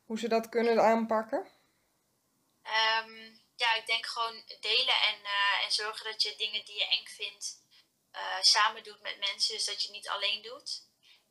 Hoe 0.06 0.20
ze 0.20 0.28
dat 0.28 0.50
kunnen 0.50 0.84
aanpakken? 0.84 1.48
Ehm, 2.62 3.36
ja, 3.66 3.74
ik 3.76 3.86
denk 3.86 4.06
gewoon 4.06 4.44
delen 4.60 5.00
en, 5.10 5.18
eh, 5.24 5.64
en 5.64 5.72
zorgen 5.72 6.06
dat 6.12 6.22
je 6.22 6.36
dingen 6.38 6.66
die 6.66 6.78
je 6.78 6.88
eng 6.88 7.08
vindt 7.08 7.64
eh, 8.12 8.42
samen 8.42 8.84
doet 8.84 9.02
met 9.02 9.18
mensen. 9.20 9.56
Dus 9.56 9.66
dat 9.66 9.82
je 9.82 9.88
het 9.88 9.96
niet 9.98 10.10
alleen 10.10 10.42
doet. 10.42 10.84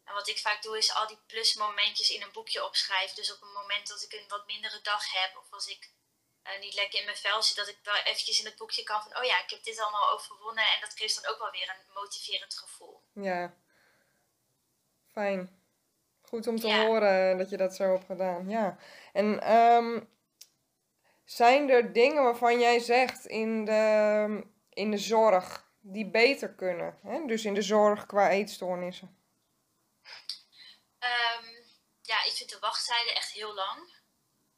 En 0.04 0.14
wat 0.14 0.28
ik 0.28 0.38
vaak 0.38 0.62
doe 0.62 0.78
is 0.78 0.94
al 0.94 1.06
die 1.06 1.18
plusmomentjes 1.26 2.10
in 2.10 2.22
een 2.22 2.32
boekje 2.32 2.64
opschrijven. 2.64 3.16
Dus 3.16 3.32
op 3.32 3.42
een 3.42 3.52
moment 3.52 3.88
dat 3.88 4.02
ik 4.02 4.12
een 4.12 4.28
wat 4.28 4.46
mindere 4.46 4.80
dag 4.82 5.12
heb 5.12 5.36
of 5.36 5.52
als 5.52 5.66
ik 5.66 5.90
eh, 6.42 6.60
niet 6.60 6.74
lekker 6.74 6.98
in 6.98 7.04
mijn 7.04 7.16
vel 7.16 7.42
zit, 7.42 7.56
dat 7.56 7.68
ik 7.68 7.78
wel 7.82 7.94
eventjes 7.94 8.38
in 8.38 8.44
het 8.44 8.56
boekje 8.56 8.82
kan 8.82 9.02
van 9.02 9.16
oh 9.16 9.24
ja, 9.24 9.42
ik 9.42 9.50
heb 9.50 9.64
dit 9.64 9.80
allemaal 9.80 10.10
overwonnen. 10.10 10.64
En 10.64 10.80
dat 10.80 10.92
geeft 10.94 11.22
dan 11.22 11.32
ook 11.32 11.38
wel 11.38 11.50
weer 11.50 11.68
een 11.68 11.92
motiverend 11.94 12.58
gevoel. 12.58 13.02
Ja. 13.14 13.54
Fijn. 15.12 15.62
Goed 16.22 16.46
om 16.46 16.60
te 16.60 16.66
Ja. 16.66 16.84
horen 16.84 17.38
dat 17.38 17.50
je 17.50 17.56
dat 17.56 17.74
zo 17.74 17.84
hebt 17.92 18.04
gedaan. 18.06 18.48
Ja. 18.48 18.78
En 19.12 19.40
ehm, 19.40 20.00
zijn 21.24 21.70
er 21.70 21.92
dingen 21.92 22.22
waarvan 22.22 22.60
jij 22.60 22.78
zegt 22.78 23.26
in 23.26 23.64
de, 23.64 24.46
in 24.68 24.90
de 24.90 24.98
zorg 24.98 25.64
die 25.80 26.10
beter 26.10 26.54
kunnen? 26.54 26.98
Hè? 27.02 27.26
Dus 27.26 27.44
in 27.44 27.54
de 27.54 27.62
zorg 27.62 28.06
qua 28.06 28.30
eetstoornissen. 28.30 29.18
Ehm, 30.98 31.44
ja, 32.02 32.24
ik 32.24 32.32
vind 32.32 32.50
de 32.50 32.58
wachttijden 32.58 33.14
echt 33.14 33.30
heel 33.30 33.54
lang. 33.54 34.02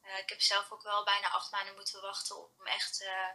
Eh, 0.02 0.18
ik 0.18 0.28
heb 0.28 0.40
zelf 0.40 0.72
ook 0.72 0.82
wel 0.82 1.04
bijna 1.04 1.30
acht 1.30 1.50
maanden 1.50 1.74
moeten 1.74 2.00
wachten 2.00 2.36
om 2.36 2.66
echt 2.66 3.02
eh, 3.02 3.28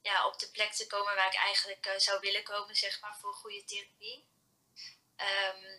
ja, 0.00 0.26
op 0.26 0.38
de 0.38 0.50
plek 0.50 0.72
te 0.72 0.86
komen 0.86 1.14
waar 1.14 1.32
ik 1.32 1.38
eigenlijk 1.38 1.86
eh, 1.86 1.98
zou 1.98 2.20
willen 2.20 2.42
komen, 2.42 2.76
zeg 2.76 3.00
maar, 3.00 3.16
voor 3.20 3.32
goede 3.34 3.64
therapie. 3.64 4.28
Ehm, 5.16 5.78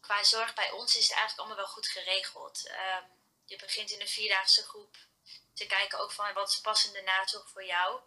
qua 0.00 0.24
zorg 0.24 0.54
bij 0.54 0.70
ons 0.70 0.96
is 0.96 1.08
het 1.08 1.16
eigenlijk 1.16 1.38
allemaal 1.38 1.64
wel 1.64 1.74
goed 1.74 1.86
geregeld. 1.86 2.66
Ehm, 2.66 3.04
je 3.44 3.56
begint 3.56 3.90
in 3.90 4.00
een 4.00 4.08
vierdaagse 4.08 4.62
groep 4.62 4.96
te 5.56 5.66
kijken 5.66 5.98
ook 5.98 6.12
van 6.12 6.32
wat 6.32 6.48
is 6.48 6.60
passende 6.60 7.02
nazorg 7.02 7.48
voor 7.48 7.64
jou. 7.64 8.00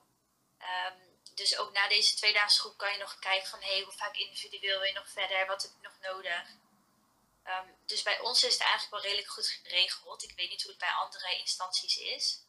Ehm, 0.58 0.98
dus 1.36 1.58
ook 1.58 1.72
na 1.72 1.88
deze 1.88 2.15
tweedaagse 2.15 2.60
groep 2.60 2.77
kan 2.77 2.91
je 2.91 2.98
nog 2.98 3.20
kijken 3.20 3.50
van 3.50 3.62
hey, 3.62 3.82
hoe 3.82 3.94
vaak 3.94 4.15
individueel 4.15 4.79
wil 4.79 4.88
je 4.88 4.94
nog 4.94 5.10
verder, 5.10 5.48
wat 5.48 5.62
heb 5.62 5.72
je 5.72 5.88
nog 5.88 6.13
nodig. 6.13 6.48
Ehm, 7.44 7.68
dus 7.86 8.03
bij 8.03 8.20
ons 8.20 8.44
is 8.44 8.53
het 8.53 8.62
eigenlijk 8.62 8.91
wel 8.91 9.01
redelijk 9.01 9.29
goed 9.29 9.48
geregeld. 9.48 10.24
Ik 10.24 10.34
weet 10.36 10.50
niet 10.50 10.62
hoe 10.62 10.72
het 10.72 10.79
bij 10.79 10.91
andere 10.91 11.38
instanties 11.38 11.98
is. 11.98 12.44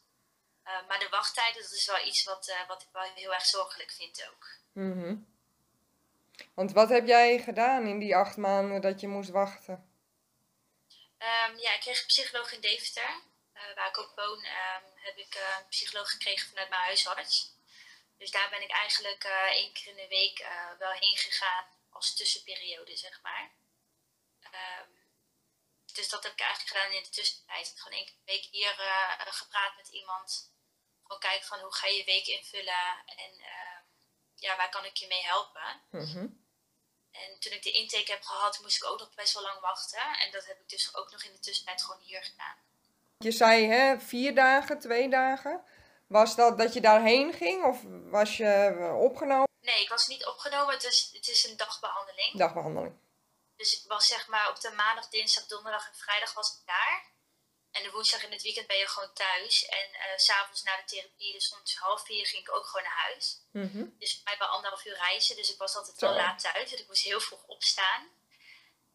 Ehm, 0.63 0.85
maar 0.87 0.99
de 0.99 1.09
wachttijden, 1.09 1.61
dat 1.61 1.71
is 1.71 1.85
wel 1.85 2.05
iets 2.05 2.23
wat, 2.23 2.47
eh, 2.47 2.67
wat 2.67 2.81
ik 2.81 2.87
wel 2.91 3.03
heel 3.15 3.33
erg 3.33 3.45
zorgelijk 3.45 3.91
vind 3.91 4.27
ook. 4.29 4.47
Mhm. 4.73 5.15
Want 6.53 6.71
wat 6.71 6.89
heb 6.89 7.07
jij 7.07 7.39
gedaan 7.39 7.85
in 7.85 7.99
die 7.99 8.15
acht 8.15 8.37
maanden 8.37 8.81
dat 8.81 8.99
je 8.99 9.07
moest 9.07 9.29
wachten? 9.29 9.85
Ja, 11.57 11.73
ik 11.73 11.79
kreeg 11.79 11.99
een 11.99 12.05
psycholoog 12.05 12.51
in 12.51 12.61
Deventer, 12.61 13.21
waar 13.75 13.87
ik 13.87 13.97
ook 13.97 14.15
woon. 14.15 14.43
ehm, 14.43 14.83
heb 14.95 15.17
ik 15.17 15.35
eh, 15.35 15.55
een 15.59 15.67
psycholoog 15.67 16.09
gekregen 16.09 16.47
vanuit 16.49 16.69
mijn 16.69 16.81
huisarts. 16.81 17.49
Dus 18.17 18.31
daar 18.31 18.49
ben 18.49 18.61
ik 18.61 18.71
eigenlijk 18.71 19.23
eh, 19.23 19.43
één 19.43 19.73
keer 19.73 19.87
in 19.87 19.95
de 19.95 20.07
week 20.07 20.39
eh, 20.39 20.71
wel 20.79 20.91
heen 20.91 21.17
gegaan 21.17 21.65
als 21.89 22.15
tussenperiode, 22.15 22.95
zeg 22.97 23.21
maar. 23.21 23.51
Ehm, 24.51 24.89
dus 25.93 26.09
dat 26.09 26.23
heb 26.23 26.31
ik 26.31 26.39
eigenlijk 26.39 26.69
gedaan 26.71 26.91
in 26.91 27.03
de 27.03 27.09
tussentijd. 27.09 27.73
Gewoon 27.75 27.97
één 27.97 28.05
keer 28.05 28.13
in 28.15 28.25
de 28.25 28.31
week 28.31 28.45
hier 28.51 28.79
eh, 28.79 29.27
eh, 29.27 29.33
gepraat 29.33 29.75
met 29.75 29.87
iemand. 29.87 30.51
Gewoon 31.03 31.19
kijken 31.19 31.47
van 31.47 31.59
hoe 31.59 31.75
ga 31.75 31.87
je 31.87 31.93
je 31.97 32.03
week 32.03 32.25
invullen 32.27 33.03
en 33.05 33.39
ehm, 33.39 33.83
ja, 34.35 34.55
waar 34.55 34.69
kan 34.69 34.85
ik 34.85 34.97
je 34.97 35.07
mee 35.07 35.23
helpen. 35.23 35.81
Mhm. 35.89 36.27
En 37.11 37.39
toen 37.39 37.51
ik 37.51 37.63
de 37.63 37.71
intake 37.71 38.11
heb 38.11 38.23
gehad, 38.23 38.59
moest 38.59 38.75
ik 38.75 38.83
ook 38.83 38.99
nog 38.99 39.13
best 39.13 39.33
wel 39.33 39.43
lang 39.43 39.59
wachten. 39.59 40.19
En 40.19 40.31
dat 40.31 40.45
heb 40.45 40.59
ik 40.59 40.69
dus 40.69 40.95
ook 40.95 41.11
nog 41.11 41.23
in 41.23 41.31
de 41.31 41.39
tussentijd 41.39 41.83
gewoon 41.83 42.01
hier 42.01 42.23
gedaan. 42.23 42.57
Je 43.23 43.31
zei 43.31 43.67
hè, 43.67 43.99
vier 43.99 44.35
dagen, 44.35 44.79
twee 44.79 45.09
dagen. 45.09 45.63
Was 46.07 46.35
dat 46.35 46.57
dat 46.57 46.73
je 46.73 46.81
daarheen 46.81 47.33
ging 47.33 47.63
of 47.63 47.81
was 48.09 48.37
je 48.37 48.45
eh, 48.45 49.01
opgenomen? 49.01 49.47
Nee, 49.61 49.81
ik 49.81 49.89
was 49.89 50.07
niet 50.07 50.25
opgenomen. 50.25 50.73
Het 50.73 50.83
is, 50.83 51.09
het 51.13 51.27
is 51.27 51.49
een 51.49 51.57
dagbehandeling. 51.57 52.37
Dagbehandeling. 52.37 52.95
Dus 53.55 53.81
ik 53.81 53.87
was 53.87 54.07
zeg 54.07 54.27
maar 54.27 54.49
op 54.49 54.59
de 54.59 54.71
maandag, 54.71 55.09
dinsdag, 55.09 55.45
donderdag 55.45 55.87
en 55.87 55.95
vrijdag 55.95 56.33
was 56.33 56.57
ik 56.59 56.65
daar. 56.65 57.11
En 57.71 57.83
de 57.83 57.91
woensdag 57.91 58.23
in 58.23 58.31
het 58.31 58.41
weekend 58.41 58.67
ben 58.67 58.77
je 58.77 58.87
gewoon 58.87 59.13
thuis. 59.13 59.65
En 59.65 59.89
uh, 59.89 60.17
s'avonds 60.17 60.63
na 60.63 60.75
de 60.75 60.83
therapie, 60.85 61.33
dus 61.33 61.47
soms 61.47 61.77
half 61.77 62.05
vier, 62.05 62.25
ging 62.25 62.47
ik 62.47 62.55
ook 62.55 62.65
gewoon 62.65 62.83
naar 62.83 63.03
huis. 63.07 63.41
Mhm. 63.51 63.85
Dus 63.99 64.13
voor 64.13 64.23
mij 64.23 64.37
bij 64.37 64.47
anderhalf 64.47 64.85
uur 64.85 64.95
reizen. 64.95 65.35
Dus 65.35 65.51
ik 65.51 65.57
was 65.57 65.75
altijd 65.75 65.99
wel 65.99 66.13
laat 66.13 66.39
thuis. 66.39 66.69
Dus 66.69 66.79
ik 66.79 66.87
moest 66.87 67.03
heel 67.03 67.19
vroeg 67.19 67.43
opstaan. 67.47 68.09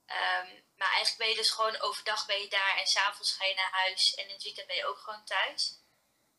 Ehm, 0.07 0.61
maar 0.77 0.89
eigenlijk 0.91 1.19
ben 1.19 1.29
je 1.29 1.37
dus 1.37 1.51
gewoon 1.51 1.81
overdag 1.81 2.27
ben 2.27 2.41
je 2.41 2.49
daar. 2.49 2.77
En 2.77 2.87
s'avonds 2.87 3.33
ga 3.33 3.45
je 3.45 3.55
naar 3.55 3.71
huis. 3.73 4.15
En 4.15 4.25
in 4.25 4.35
het 4.35 4.43
weekend 4.43 4.67
ben 4.67 4.77
je 4.77 4.87
ook 4.87 4.99
gewoon 4.99 5.25
thuis. 5.25 5.75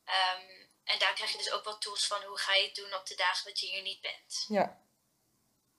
Ehm, 0.06 0.66
en 0.84 1.00
daar 1.00 1.14
krijg 1.14 1.32
je 1.32 1.38
dus 1.38 1.52
ook 1.52 1.64
wel 1.64 1.78
tools 1.78 2.08
van 2.08 2.24
hoe 2.24 2.38
ga 2.40 2.54
je 2.54 2.66
het 2.66 2.76
doen 2.76 2.94
op 2.94 3.06
de 3.06 3.16
dagen 3.16 3.46
dat 3.46 3.60
je 3.60 3.66
hier 3.66 3.82
niet 3.82 4.02
bent. 4.02 4.46
Ja, 4.48 4.86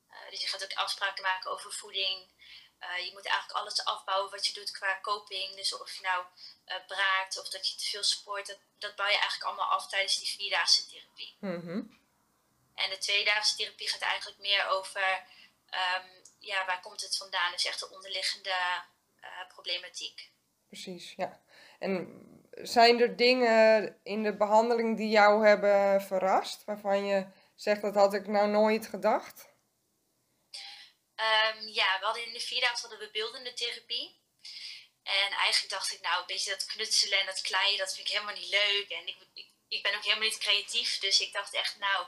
Eh, 0.09 0.31
dus 0.31 0.41
je 0.41 0.49
gaat 0.49 0.65
ook 0.65 0.73
afspraken 0.73 1.23
maken 1.23 1.51
over 1.51 1.73
voeding. 1.73 2.31
Eh, 2.79 3.05
je 3.05 3.13
moet 3.13 3.27
eigenlijk 3.27 3.59
alles 3.59 3.85
afbouwen 3.85 4.31
wat 4.31 4.47
je 4.47 4.53
doet 4.53 4.71
qua 4.71 4.99
coping. 5.01 5.55
Dus 5.57 5.75
of 5.75 5.95
je 5.95 6.01
nou 6.03 6.25
eh, 6.65 6.77
braakt 6.87 7.39
of 7.39 7.49
dat 7.49 7.69
je 7.69 7.77
te 7.77 7.85
veel 7.85 8.03
sport. 8.03 8.47
Dat, 8.47 8.59
dat 8.79 8.97
bouw 8.97 9.07
je 9.07 9.13
eigenlijk 9.19 9.45
allemaal 9.45 9.71
af 9.71 9.89
tijdens 9.89 10.19
die 10.19 10.29
vierdaagse 10.29 10.87
therapie. 10.87 11.37
Mhm. 11.41 11.83
En 12.75 12.91
de 12.91 12.99
tweedaagse 12.99 13.57
therapie 13.57 13.89
gaat 13.89 14.01
eigenlijk 14.01 14.39
meer 14.39 14.67
over 14.67 15.27
ehm, 15.71 16.09
ja, 16.39 16.67
waar 16.67 16.81
komt 16.81 17.01
het 17.01 17.17
vandaan. 17.17 17.53
Dus 17.53 17.65
echt 17.65 17.81
de 17.81 17.91
onderliggende 17.91 18.55
eh, 19.21 19.29
problematiek. 19.49 20.31
precies. 20.69 21.15
Ja. 21.17 21.41
En 21.79 22.23
zijn 22.51 23.01
er 23.01 23.17
dingen 23.17 23.99
in 24.03 24.23
de 24.23 24.37
behandeling 24.37 24.97
die 24.97 25.09
jou 25.09 25.47
hebben 25.47 26.03
verrast? 26.03 26.65
Waarvan 26.65 27.05
je 27.07 27.27
zegt 27.55 27.83
dat 27.83 27.95
had 27.95 28.15
ik 28.15 28.27
nou 28.27 28.49
nooit 28.49 28.87
gedacht? 28.87 29.49
Ehm, 31.15 31.67
ja, 31.67 31.99
we 31.99 32.05
hadden 32.05 32.27
in 32.27 32.33
de 32.33 32.41
vierdaagse 32.41 32.87
hadden 32.87 33.07
we 33.07 33.13
beeldende 33.13 33.53
therapie. 33.53 34.17
En 35.03 35.31
eigenlijk 35.33 35.73
dacht 35.73 35.93
ik, 35.93 36.01
nou, 36.01 36.21
een 36.21 36.27
beetje 36.27 36.51
dat 36.51 36.67
knutselen 36.67 37.19
en 37.21 37.27
dat 37.27 37.41
kleien, 37.41 37.79
dat 37.79 37.95
vind 37.95 38.07
ik 38.09 38.13
helemaal 38.13 38.35
niet 38.35 38.49
leuk. 38.49 38.89
En 38.89 39.07
ik, 39.07 39.17
ik, 39.35 39.47
ik 39.69 39.83
ben 39.83 39.95
ook 39.97 40.03
helemaal 40.05 40.29
niet 40.29 40.39
creatief. 40.39 40.99
Dus 40.99 41.21
ik 41.21 41.33
dacht 41.33 41.55
echt, 41.55 41.79
nou, 41.79 42.07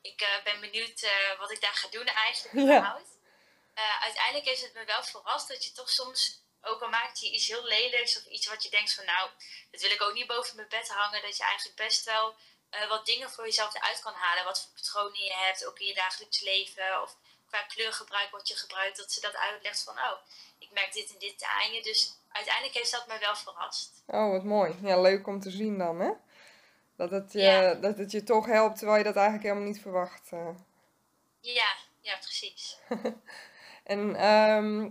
ik 0.00 0.20
eh, 0.20 0.44
ben 0.44 0.60
benieuwd 0.60 1.02
eh, 1.02 1.38
wat 1.38 1.50
ik 1.50 1.60
daar 1.60 1.74
ga 1.74 1.88
doen 1.88 2.06
eigenlijk 2.06 2.54
Ja. 2.54 2.62
überhaupt. 2.62 3.17
Eh, 3.78 4.02
uiteindelijk 4.02 4.44
heeft 4.46 4.62
het 4.62 4.74
me 4.74 4.84
wel 4.84 5.02
verrast 5.04 5.48
dat 5.48 5.64
je 5.64 5.72
toch 5.72 5.90
soms, 5.90 6.42
ook 6.62 6.82
al 6.82 6.88
maakt 6.88 7.20
je 7.20 7.30
iets 7.30 7.46
heel 7.48 7.64
lelijks 7.64 8.16
of 8.18 8.24
iets 8.24 8.46
wat 8.46 8.62
je 8.62 8.70
denkt 8.70 8.94
van, 8.94 9.04
nou, 9.04 9.30
dat 9.70 9.80
wil 9.80 9.90
ik 9.90 10.02
ook 10.02 10.12
niet 10.14 10.26
boven 10.26 10.56
mijn 10.56 10.68
bed 10.68 10.88
hangen. 10.88 11.22
Dat 11.22 11.36
je 11.36 11.42
eigenlijk 11.44 11.76
best 11.78 12.04
wel 12.04 12.34
eh, 12.70 12.88
wat 12.88 13.06
dingen 13.06 13.30
voor 13.30 13.44
jezelf 13.44 13.74
eruit 13.74 14.00
kan 14.00 14.12
halen. 14.14 14.44
Wat 14.44 14.60
voor 14.62 14.72
patronen 14.74 15.22
je 15.24 15.34
hebt, 15.34 15.66
ook 15.66 15.78
in 15.78 15.86
je 15.86 15.94
dagelijks 15.94 16.40
leven. 16.40 17.02
Of 17.02 17.16
qua 17.46 17.62
kleurgebruik 17.62 18.30
wat 18.30 18.48
je 18.48 18.56
gebruikt, 18.56 18.96
dat 18.96 19.12
ze 19.12 19.20
dat 19.20 19.36
uitlegt 19.36 19.82
van, 19.82 19.94
oh, 19.98 20.18
ik 20.58 20.70
merk 20.70 20.92
dit 20.92 21.12
en 21.12 21.18
dit 21.18 21.42
aan 21.42 21.72
je. 21.72 21.82
Dus 21.82 22.12
uiteindelijk 22.32 22.74
heeft 22.74 22.92
dat 22.92 23.06
me 23.06 23.18
wel 23.18 23.36
verrast. 23.36 24.02
Oh, 24.06 24.30
wat 24.30 24.44
mooi. 24.44 24.78
Ja, 24.82 25.00
leuk 25.00 25.26
om 25.26 25.40
te 25.40 25.50
zien 25.50 25.78
dan, 25.78 26.00
hè? 26.00 26.10
Dat 26.96 27.10
het 27.10 27.32
je, 27.32 27.40
Ja. 27.40 27.74
dat 27.74 27.98
het 27.98 28.10
je 28.10 28.22
toch 28.22 28.46
helpt 28.46 28.76
terwijl 28.76 28.98
je 28.98 29.04
dat 29.04 29.16
eigenlijk 29.16 29.46
helemaal 29.46 29.68
niet 29.72 29.80
verwacht. 29.82 30.32
eh. 30.32 30.48
Ja, 31.40 31.76
ja, 32.00 32.16
precies. 32.16 32.76
En 33.88 34.16
ehm, 34.16 34.90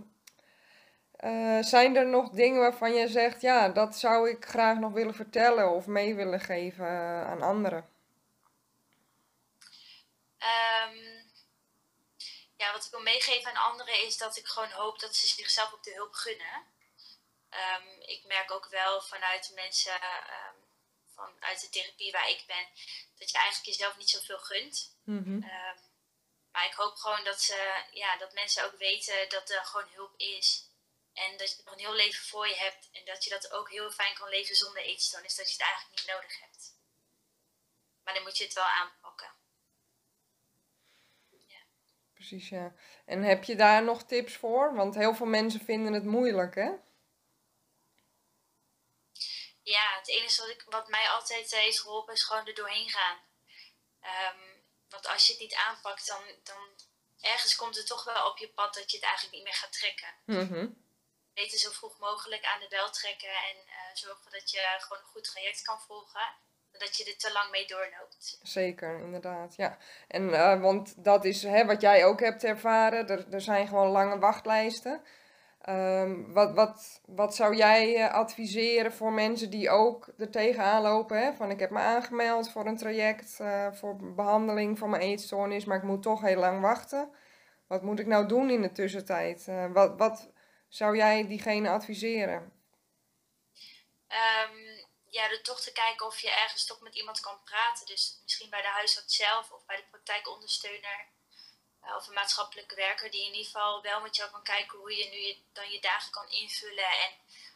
eh, 1.12 1.62
zijn 1.62 1.96
er 1.96 2.06
nog 2.06 2.30
dingen 2.30 2.60
waarvan 2.60 2.94
je 2.94 3.08
zegt, 3.08 3.40
ja, 3.40 3.68
dat 3.68 3.96
zou 3.96 4.30
ik 4.30 4.44
graag 4.44 4.78
nog 4.78 4.92
willen 4.92 5.14
vertellen 5.14 5.70
of 5.70 5.86
mee 5.86 6.14
willen 6.14 6.40
geven 6.40 6.86
eh, 6.86 7.30
aan 7.30 7.42
anderen? 7.42 7.88
Ehm, 10.38 10.96
ja, 12.56 12.72
wat 12.72 12.84
ik 12.84 12.90
wil 12.90 13.00
meegeven 13.00 13.50
aan 13.50 13.70
anderen 13.70 14.06
is 14.06 14.16
dat 14.16 14.36
ik 14.36 14.46
gewoon 14.46 14.70
hoop 14.70 14.98
dat 14.98 15.16
ze 15.16 15.26
zichzelf 15.26 15.72
ook 15.72 15.84
de 15.84 15.94
hulp 15.94 16.14
gunnen. 16.14 16.66
Ehm, 17.48 18.00
ik 18.00 18.24
merk 18.26 18.50
ook 18.50 18.68
wel 18.70 19.00
vanuit 19.00 19.48
de 19.48 19.54
mensen, 19.54 19.92
vanuit 21.14 21.60
de 21.60 21.68
therapie 21.68 22.12
waar 22.12 22.30
ik 22.30 22.44
ben, 22.46 22.66
dat 23.18 23.30
je 23.30 23.38
eigenlijk 23.38 23.76
jezelf 23.76 23.96
niet 23.96 24.10
zoveel 24.10 24.38
gunt. 24.38 24.96
Mhm. 25.04 25.40
Maar 26.52 26.66
ik 26.66 26.72
hoop 26.72 26.96
gewoon 26.96 27.24
dat, 27.24 27.42
ze, 27.42 27.84
ja, 27.90 28.16
dat 28.16 28.32
mensen 28.32 28.64
ook 28.64 28.78
weten 28.78 29.28
dat 29.28 29.50
er 29.50 29.64
gewoon 29.64 29.88
hulp 29.88 30.14
is. 30.16 30.66
En 31.12 31.36
dat 31.36 31.50
je 31.50 31.62
nog 31.64 31.74
een 31.74 31.80
heel 31.80 31.94
leven 31.94 32.24
voor 32.24 32.48
je 32.48 32.56
hebt. 32.56 32.88
En 32.92 33.04
dat 33.04 33.24
je 33.24 33.30
dat 33.30 33.50
ook 33.50 33.70
heel 33.70 33.90
fijn 33.90 34.14
kan 34.14 34.28
leven 34.28 34.56
zonder 34.56 34.82
eetstoornis. 34.82 35.34
Dat 35.34 35.46
je 35.46 35.52
het 35.52 35.62
eigenlijk 35.62 35.96
niet 35.96 36.14
nodig 36.14 36.40
hebt. 36.40 36.76
Maar 38.04 38.14
dan 38.14 38.22
moet 38.22 38.38
je 38.38 38.44
het 38.44 38.54
wel 38.54 38.64
aanpakken. 38.64 39.38
Precies, 42.18 42.48
ja. 42.48 42.74
En 43.06 43.22
heb 43.22 43.44
je 43.44 43.56
daar 43.56 43.82
nog 43.82 44.02
tips 44.02 44.36
voor? 44.36 44.74
Want 44.74 44.94
heel 44.94 45.14
veel 45.14 45.26
mensen 45.26 45.60
vinden 45.60 45.92
het 45.92 46.04
moeilijk, 46.04 46.54
hè? 46.54 46.70
Ja, 49.62 49.96
het 49.98 50.08
enige 50.08 50.40
wat, 50.40 50.50
ik, 50.50 50.64
wat 50.68 50.88
mij 50.88 51.08
altijd 51.08 51.52
eh, 51.52 51.60
heeft 51.60 51.80
geholpen 51.80 52.14
is 52.14 52.22
gewoon 52.22 52.46
er 52.46 52.54
doorheen 52.54 52.88
gaan. 52.88 53.18
Ehm, 54.00 54.47
want 54.88 55.06
als 55.08 55.26
je 55.26 55.32
het 55.32 55.40
niet 55.40 55.54
aanpakt, 55.54 56.06
dan, 56.06 56.22
dan 56.42 56.62
ergens 57.20 57.56
komt 57.56 57.76
het 57.76 57.86
toch 57.86 58.04
wel 58.04 58.30
op 58.30 58.38
je 58.38 58.48
pad 58.48 58.74
dat 58.74 58.90
je 58.90 58.96
het 58.96 59.06
eigenlijk 59.06 59.34
niet 59.36 59.44
meer 59.44 59.54
gaat 59.54 59.72
trekken. 59.72 60.14
Mhm. 60.24 60.66
Beter 61.34 61.58
zo 61.58 61.70
vroeg 61.70 61.98
mogelijk 61.98 62.44
aan 62.44 62.60
de 62.60 62.68
bel 62.68 62.90
trekken 62.90 63.28
en 63.28 63.56
eh, 63.56 63.94
zorgen 63.94 64.30
dat 64.30 64.50
je 64.50 64.76
gewoon 64.78 65.02
een 65.02 65.08
goed 65.08 65.24
traject 65.24 65.62
kan 65.62 65.80
volgen. 65.80 66.46
Dat 66.72 66.96
je 66.96 67.04
er 67.04 67.16
te 67.16 67.32
lang 67.32 67.50
mee 67.50 67.66
doorloopt. 67.66 68.38
Zeker, 68.42 69.00
inderdaad, 69.00 69.56
ja. 69.56 69.78
En 70.08 70.34
eh, 70.34 70.60
want 70.60 71.04
dat 71.04 71.24
is 71.24 71.42
hè, 71.42 71.66
wat 71.66 71.80
jij 71.80 72.04
ook 72.04 72.20
hebt 72.20 72.44
ervaren. 72.44 73.08
Er, 73.08 73.32
er 73.32 73.40
zijn 73.40 73.68
gewoon 73.68 73.88
lange 73.88 74.18
wachtlijsten. 74.18 75.04
Ehm, 75.58 76.32
wat, 76.32 76.54
wat, 76.54 77.00
wat 77.06 77.34
zou 77.34 77.56
jij 77.56 77.96
eh, 77.96 78.12
adviseren 78.12 78.92
voor 78.92 79.12
mensen 79.12 79.50
die 79.50 79.70
ook 79.70 80.08
er 80.18 80.30
tegenaan 80.30 80.82
lopen? 80.82 81.22
Hè? 81.22 81.34
Van 81.34 81.50
ik 81.50 81.58
heb 81.58 81.70
me 81.70 81.78
aangemeld 81.78 82.50
voor 82.50 82.66
een 82.66 82.76
traject 82.76 83.40
eh, 83.40 83.72
voor 83.72 83.96
behandeling 84.14 84.78
van 84.78 84.90
mijn 84.90 85.02
eetstoornis, 85.02 85.64
maar 85.64 85.76
ik 85.76 85.82
moet 85.82 86.02
toch 86.02 86.20
heel 86.20 86.38
lang 86.38 86.60
wachten. 86.60 87.10
Wat 87.66 87.82
moet 87.82 87.98
ik 87.98 88.06
nou 88.06 88.26
doen 88.26 88.50
in 88.50 88.62
de 88.62 88.72
tussentijd? 88.72 89.48
Eh, 89.48 89.72
wat, 89.72 89.96
wat 89.96 90.30
zou 90.68 90.96
jij 90.96 91.26
diegene 91.26 91.68
adviseren? 91.68 92.52
Ehm, 94.08 94.56
ja, 95.06 95.28
door 95.28 95.40
toch 95.42 95.60
te 95.60 95.72
kijken 95.72 96.06
of 96.06 96.18
je 96.18 96.30
ergens 96.30 96.66
toch 96.66 96.80
met 96.80 96.94
iemand 96.94 97.20
kan 97.20 97.42
praten. 97.44 97.86
Dus 97.86 98.20
misschien 98.22 98.50
bij 98.50 98.62
de 98.62 98.68
huisarts 98.68 99.16
zelf 99.16 99.52
of 99.52 99.66
bij 99.66 99.76
de 99.76 99.84
praktijkondersteuner. 99.90 101.06
Eh, 101.88 101.96
of 101.96 102.06
een 102.06 102.14
maatschappelijke 102.14 102.74
werker 102.74 103.10
die 103.10 103.24
in 103.26 103.32
ieder 103.32 103.44
geval 103.44 103.82
wel 103.82 104.00
met 104.00 104.16
jou 104.16 104.30
kan 104.30 104.42
kijken 104.42 104.78
hoe 104.78 104.96
je 104.96 105.08
nu 105.08 105.16
je, 105.16 105.36
dan 105.52 105.70
je 105.70 105.80
dagen 105.80 106.10
kan 106.10 106.30
invullen. 106.30 106.90
En 107.04 107.10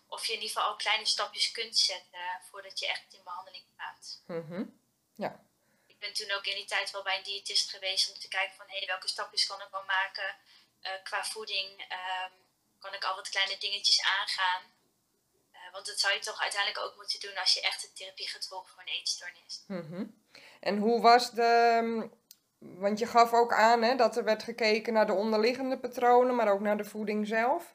of 0.06 0.26
je 0.26 0.32
in 0.32 0.40
ieder 0.40 0.54
geval 0.54 0.70
al 0.70 0.76
kleine 0.76 1.06
stapjes 1.06 1.50
kunt 1.50 1.78
zetten 1.78 2.40
voordat 2.50 2.78
je 2.78 2.86
echt 2.86 3.14
in 3.14 3.24
behandeling 3.24 3.64
gaat. 3.76 4.20
Mhm. 4.26 4.64
Ik 5.86 5.98
ben 5.98 6.12
toen 6.12 6.30
ook 6.30 6.46
in 6.46 6.56
die 6.56 6.64
tijd 6.64 6.90
wel 6.90 7.02
bij 7.02 7.16
een 7.16 7.22
diëtist 7.22 7.70
geweest 7.70 8.12
om 8.12 8.18
te 8.18 8.28
kijken 8.28 8.56
van 8.56 8.66
hé, 8.68 8.86
welke 8.86 9.08
stapjes 9.08 9.46
kan 9.46 9.60
ik 9.60 9.68
wel 9.70 9.84
maken 9.84 10.36
eh, 10.80 10.92
qua 11.02 11.24
voeding. 11.24 11.84
ehm, 11.88 12.32
kan 12.78 12.94
ik 12.94 13.04
al 13.04 13.14
wat 13.14 13.28
kleine 13.28 13.58
dingetjes 13.58 14.02
aangaan. 14.02 14.62
Eh, 15.52 15.72
want 15.72 15.86
dat 15.86 16.00
zou 16.00 16.14
je 16.14 16.20
toch 16.20 16.40
uiteindelijk 16.40 16.84
ook 16.84 16.96
moeten 16.96 17.20
doen 17.20 17.36
als 17.36 17.52
je 17.54 17.60
echt 17.60 17.82
de 17.82 17.92
therapie 17.92 18.28
gaat 18.28 18.46
volgen 18.46 18.72
voor 18.72 18.82
een 18.82 18.88
eetstoornis. 18.98 19.64
Mhm. 19.66 20.04
En 20.60 20.78
hoe 20.78 21.00
was 21.00 21.30
de. 21.30 22.10
Want 22.62 22.98
je 22.98 23.06
gaf 23.06 23.32
ook 23.32 23.52
aan 23.52 23.82
hè, 23.82 23.96
dat 23.96 24.16
er 24.16 24.24
werd 24.24 24.42
gekeken 24.42 24.92
naar 24.92 25.06
de 25.06 25.12
onderliggende 25.12 25.78
patronen, 25.78 26.34
maar 26.34 26.52
ook 26.52 26.60
naar 26.60 26.76
de 26.76 26.84
voeding 26.84 27.26
zelf. 27.26 27.74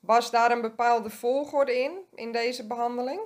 Was 0.00 0.30
daar 0.30 0.50
een 0.50 0.60
bepaalde 0.60 1.10
volgorde 1.10 1.78
in, 1.78 2.06
in 2.14 2.32
deze 2.32 2.66
behandeling? 2.66 3.20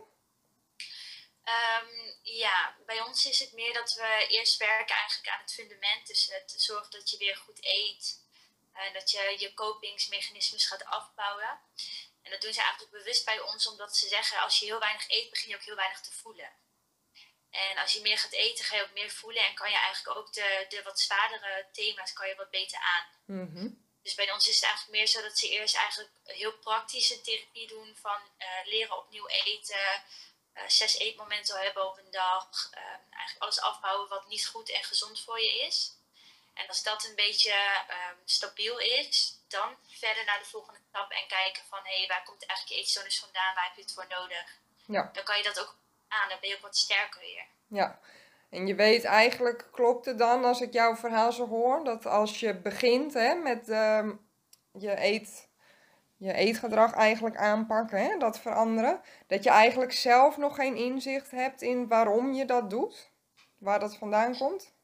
Ehm, 1.45 2.13
ja, 2.23 2.77
bij 2.87 3.01
ons 3.01 3.27
is 3.27 3.41
het 3.41 3.53
meer 3.53 3.73
dat 3.73 3.95
we 3.95 4.27
eerst 4.29 4.57
werken 4.57 4.97
eigenlijk 4.97 5.29
aan 5.35 5.41
het 5.41 5.53
fundament. 5.53 6.07
Dus 6.07 6.31
het 6.33 6.55
zorgen 6.57 6.91
dat 6.91 7.11
je 7.11 7.17
weer 7.17 7.37
goed 7.37 7.59
eet. 7.61 8.21
En 8.73 8.93
dat 8.93 9.11
je 9.11 9.37
je 9.39 9.55
kopingsmechanismes 9.55 10.67
gaat 10.67 10.85
afbouwen. 10.85 11.61
En 12.23 12.31
dat 12.31 12.41
doen 12.41 12.53
ze 12.53 12.61
eigenlijk 12.61 12.93
bewust 12.93 13.25
bij 13.25 13.41
ons, 13.41 13.69
omdat 13.69 13.97
ze 13.97 14.09
zeggen: 14.09 14.41
als 14.41 14.59
je 14.59 14.65
heel 14.65 14.79
weinig 14.79 15.11
eet, 15.11 15.31
begin 15.31 15.49
je 15.49 15.57
ook 15.57 15.63
heel 15.63 15.77
weinig 15.77 16.01
te 16.01 16.13
voelen. 16.13 16.51
En 17.51 17.79
als 17.79 17.93
je 17.93 18.01
meer 18.01 18.19
gaat 18.19 18.33
eten, 18.33 18.65
ga 18.65 18.77
je 18.77 18.83
ook 18.83 18.93
meer 18.93 19.11
voelen 19.11 19.47
en 19.47 19.55
kan 19.55 19.71
je 19.71 19.77
eigenlijk 19.77 20.19
ook 20.19 20.33
de, 20.33 20.67
de 20.69 20.83
wat 20.83 21.01
zwaardere 21.01 21.67
thema's 21.73 22.13
kan 22.13 22.29
je 22.29 22.35
wat 22.35 22.51
beter 22.51 22.79
aan. 22.79 23.07
Mhm. 23.25 23.69
Dus 24.03 24.15
bij 24.15 24.33
ons 24.33 24.49
is 24.49 24.55
het 24.55 24.65
eigenlijk 24.65 24.99
meer 24.99 25.07
zo 25.07 25.23
dat 25.23 25.39
ze 25.39 25.49
eerst 25.49 25.77
eigenlijk 25.77 26.11
heel 26.25 26.53
praktische 26.53 27.21
therapie 27.21 27.69
doen 27.69 27.97
van 28.01 28.21
eh, 28.37 28.49
leren 28.65 28.99
opnieuw 28.99 29.27
eten, 29.27 30.03
eh, 30.53 30.63
zes 30.67 30.99
eetmomenten 30.99 31.61
hebben 31.61 31.87
op 31.87 31.99
een 31.99 32.11
dag, 32.11 32.69
eh, 32.71 32.83
eigenlijk 33.11 33.43
alles 33.43 33.61
afbouwen 33.61 34.09
wat 34.09 34.27
niet 34.27 34.47
goed 34.47 34.71
en 34.71 34.85
gezond 34.85 35.21
voor 35.21 35.41
je 35.41 35.59
is. 35.67 35.97
En 36.55 36.69
als 36.69 36.83
dat 36.83 37.05
een 37.05 37.15
beetje 37.15 37.53
ehm, 37.89 38.17
stabiel 38.25 38.79
is, 38.79 39.39
dan 39.49 39.77
verder 39.89 40.25
naar 40.25 40.39
de 40.39 40.45
volgende 40.45 40.81
stap 40.89 41.11
en 41.11 41.27
kijken 41.27 41.63
van 41.69 41.81
hé, 41.83 41.99
hey, 41.99 42.07
waar 42.07 42.25
komt 42.25 42.47
eigenlijk 42.47 42.79
je 42.79 42.85
eetstoornis 42.85 43.19
vandaan, 43.19 43.55
waar 43.55 43.65
heb 43.65 43.77
je 43.77 43.83
het 43.83 43.93
voor 43.93 44.07
nodig? 44.09 44.59
Ja. 44.87 45.11
Dan 45.13 45.25
kan 45.25 45.37
je 45.37 45.43
dat 45.43 45.61
ook 45.61 45.77
aan, 46.09 46.29
dan 46.29 46.39
ben 46.41 46.49
je 46.49 46.57
ook 46.57 46.63
wat 46.63 46.77
sterker 46.77 47.21
weer. 47.21 47.47
Ja. 47.67 48.01
En 48.51 48.67
je 48.67 48.75
weet 48.75 49.05
eigenlijk, 49.05 49.69
klopt 49.73 50.05
het 50.05 50.19
dan 50.19 50.45
als 50.45 50.61
ik 50.61 50.73
jouw 50.73 50.97
verhaal 50.97 51.33
zo 51.33 51.49
hoor, 51.49 51.85
dat 51.85 52.07
als 52.07 52.41
je 52.41 52.55
begint 52.55 53.15
hè, 53.15 53.35
met 53.35 53.69
ehm, 53.69 54.13
je, 54.73 55.05
eet, 55.05 55.49
je 56.17 56.33
eetgedrag 56.33 56.93
eigenlijk 56.93 57.37
aanpakken, 57.37 58.03
hè, 58.03 58.19
dat 58.19 58.41
veranderen, 58.41 59.03
dat 59.27 59.45
je 59.45 59.51
eigenlijk 59.51 59.93
zelf 59.93 60.37
nog 60.37 60.55
geen 60.55 60.77
inzicht 60.77 61.31
hebt 61.31 61.63
in 61.63 61.89
waarom 61.89 62.33
je 62.33 62.45
dat 62.45 62.71
doet, 62.71 63.11
waar 63.59 63.81
dat 63.81 63.97
vandaan 63.97 64.37
komt? 64.37 64.77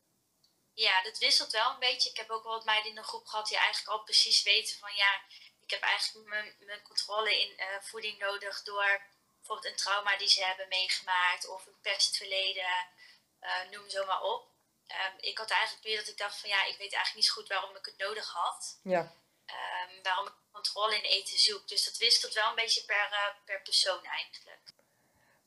Ja, 0.75 1.03
dat 1.03 1.19
wisselt 1.19 1.53
wel 1.53 1.71
een 1.71 1.79
beetje. 1.79 2.11
Ik 2.11 2.17
heb 2.17 2.31
ook 2.31 2.43
wel 2.43 2.53
wat 2.53 2.65
meiden 2.65 2.91
in 2.91 2.97
de 2.97 3.03
groep 3.03 3.27
gehad 3.27 3.49
die 3.49 3.57
eigenlijk 3.57 3.99
al 3.99 4.05
precies 4.05 4.43
weten 4.43 4.79
van 4.79 4.95
ja, 4.95 5.21
ik 5.63 5.71
heb 5.71 5.81
eigenlijk 5.81 6.29
mijn, 6.29 6.55
mijn 6.59 6.83
controle 6.83 7.41
in 7.41 7.53
uh, 7.57 7.67
voeding 7.81 8.19
nodig 8.19 8.63
door 8.63 9.03
bijvoorbeeld 9.45 9.73
een 9.73 9.85
trauma 9.85 10.17
die 10.17 10.29
ze 10.29 10.45
hebben 10.45 10.69
meegemaakt 10.69 11.49
of 11.49 11.67
een 11.67 11.81
pestverleden, 11.83 12.75
uh, 13.41 13.71
noem 13.71 13.89
zo 13.89 14.05
maar 14.05 14.23
op. 14.23 14.43
Um, 14.89 15.17
ik 15.21 15.39
had 15.39 15.51
eigenlijk 15.51 15.85
weer 15.85 15.97
dat 15.97 16.09
ik 16.09 16.19
dacht 16.19 16.41
van 16.41 16.49
ja, 16.49 16.61
ik 16.65 16.79
weet 16.79 16.93
eigenlijk 16.93 17.15
niet 17.15 17.25
zo 17.25 17.33
goed 17.33 17.49
waarom 17.49 17.77
ik 17.77 17.85
het 17.85 17.99
nodig 17.99 18.29
had. 18.33 18.79
Ja. 18.83 19.01
Um, 19.01 20.03
waarom 20.03 20.27
ik 20.27 20.33
controle 20.53 20.97
in 20.97 21.03
eten 21.03 21.39
zoek. 21.39 21.69
Dus 21.69 21.85
dat 21.85 21.97
wisselt 21.97 22.35
wel 22.35 22.49
een 22.49 22.55
beetje 22.55 22.85
per, 22.85 23.09
uh, 23.11 23.45
per 23.45 23.63
persoon 23.63 24.05
eigenlijk. 24.05 24.61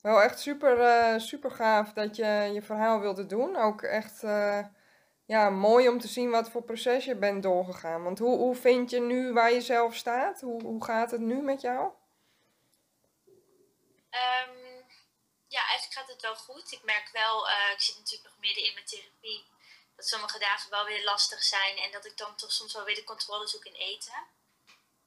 Wel 0.00 0.22
echt 0.22 0.40
super, 0.40 0.78
uh, 0.78 1.20
super 1.20 1.50
gaaf 1.50 1.92
dat 1.92 2.16
je 2.16 2.50
je 2.52 2.62
verhaal 2.62 3.00
wilde 3.00 3.26
doen. 3.26 3.56
Ook 3.56 3.82
echt 3.82 4.20
ja, 5.26 5.50
mooi 5.50 5.88
om 5.88 6.00
te 6.00 6.08
zien 6.08 6.30
wat 6.30 6.50
voor 6.50 6.62
proces 6.62 7.04
je 7.04 7.16
bent 7.16 7.42
doorgegaan. 7.42 8.02
Want 8.02 8.18
hoe, 8.18 8.36
hoe 8.36 8.56
vind 8.56 8.90
je 8.90 9.00
nu 9.00 9.32
waar 9.32 9.52
je 9.52 9.60
zelf 9.60 9.94
staat? 9.94 10.40
Hoe, 10.40 10.62
hoe 10.62 10.84
gaat 10.84 11.10
het 11.10 11.20
nu 11.20 11.42
met 11.42 11.60
jou? 11.60 11.92
Um, 14.10 14.86
ja, 15.46 15.60
eigenlijk 15.66 15.92
gaat 15.92 16.08
het 16.08 16.22
wel 16.22 16.36
goed. 16.36 16.72
Ik 16.72 16.82
merk 16.82 17.10
wel, 17.12 17.48
uh, 17.48 17.70
ik 17.72 17.80
zit 17.80 17.96
natuurlijk 17.96 18.28
nog 18.30 18.38
midden 18.38 18.64
in 18.64 18.74
mijn 18.74 18.86
therapie, 18.86 19.46
dat 19.96 20.06
sommige 20.06 20.38
dagen 20.38 20.70
wel 20.70 20.84
weer 20.84 21.04
lastig 21.04 21.42
zijn 21.42 21.76
en 21.78 21.90
dat 21.92 22.04
ik 22.04 22.16
dan 22.16 22.36
toch 22.36 22.52
soms 22.52 22.72
wel 22.74 22.84
weer 22.84 22.94
de 22.94 23.04
controle 23.04 23.46
zoek 23.46 23.64
in 23.64 23.74
eten. 23.74 24.26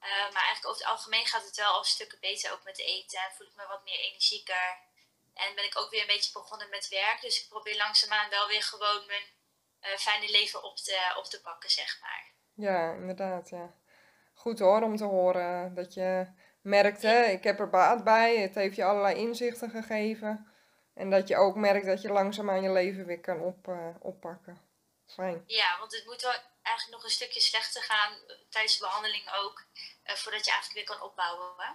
Uh, 0.02 0.32
maar 0.34 0.44
eigenlijk 0.44 0.68
over 0.68 0.82
het 0.82 0.92
algemeen 0.92 1.26
gaat 1.26 1.46
het 1.46 1.56
wel 1.56 1.74
al 1.74 1.84
stukken 1.84 2.20
beter 2.20 2.52
ook 2.52 2.64
met 2.64 2.80
eten. 2.80 3.20
En 3.20 3.32
voel 3.38 3.48
ik 3.48 3.56
me 3.56 3.68
wat 3.68 3.84
meer 3.84 4.00
energieker. 4.00 4.80
En 5.34 5.56
ben 5.56 5.66
ik 5.66 5.78
ook 5.78 5.90
weer 5.90 6.02
een 6.02 6.08
beetje 6.08 6.32
begonnen 6.32 6.70
met 6.70 6.88
werk. 6.88 7.22
Dus 7.22 7.42
ik 7.42 7.50
probeer 7.50 7.78
langzaamaan 7.78 8.30
wel 8.30 8.48
weer 8.48 8.64
gewoon 8.64 9.06
mijn 9.06 9.24
uh, 9.82 9.98
fijne 9.98 10.32
leven 10.32 10.64
op 10.64 10.78
te, 10.78 11.14
op 11.18 11.26
te 11.26 11.42
pakken, 11.42 11.70
zeg 11.70 12.00
maar. 12.02 12.32
Ja, 12.56 12.94
inderdaad, 12.94 13.50
ja. 13.50 13.74
Goed 14.34 14.60
hoor, 14.60 14.82
om 14.82 14.98
te 14.98 15.04
horen 15.04 15.76
dat 15.76 15.94
je 15.94 16.34
merkt, 16.62 17.02
hè, 17.02 17.24
ik 17.24 17.44
heb 17.44 17.60
er 17.60 17.70
baat 17.70 18.04
bij, 18.04 18.38
het 18.38 18.56
heeft 18.56 18.76
je 18.76 18.84
allerlei 18.84 19.16
inzichten 19.16 19.70
gegeven. 19.70 20.52
En 20.94 21.10
dat 21.10 21.28
je 21.28 21.38
ook 21.38 21.56
merkt 21.56 21.86
dat 21.86 22.02
je 22.02 22.12
langzaamaan 22.12 22.62
je 22.62 22.72
leven 22.72 23.06
weer 23.06 23.20
kan 23.20 23.40
op, 23.40 23.68
uh, 23.68 23.88
oppakken. 24.00 24.62
Fijn. 25.08 25.44
Ja, 25.48 25.78
want 25.80 25.92
het 25.92 26.06
moet 26.06 26.22
wel 26.22 26.34
eigenlijk 26.62 26.98
nog 26.98 27.04
een 27.04 27.18
stukje 27.18 27.40
slechter 27.40 27.84
gaan, 27.84 28.14
eh, 28.14 28.36
tijdens 28.50 28.78
de 28.78 28.86
behandeling 28.86 29.34
ook, 29.34 29.66
uh, 30.06 30.16
voordat 30.16 30.46
je 30.46 30.52
eigenlijk 30.52 30.88
weer 30.88 30.98
kan 30.98 31.08
opbouwen. 31.08 31.54
Hè? 31.58 31.72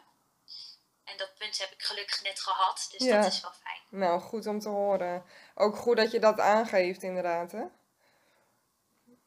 En 1.05 1.16
dat 1.16 1.35
punt 1.38 1.59
heb 1.59 1.70
ik 1.70 1.83
gelukkig 1.83 2.22
net 2.22 2.40
gehad, 2.40 2.88
dus 2.90 3.07
ja. 3.07 3.20
dat 3.20 3.33
is 3.33 3.40
wel 3.40 3.53
fijn. 3.53 3.81
Nou, 3.88 4.20
goed 4.20 4.46
om 4.46 4.61
te 4.61 4.68
horen. 4.68 5.25
Ook 5.55 5.77
goed 5.77 5.96
dat 5.96 6.11
je 6.11 6.18
dat 6.18 6.40
aangeeft, 6.40 7.03
inderdaad, 7.03 7.53
hè? 7.53 7.64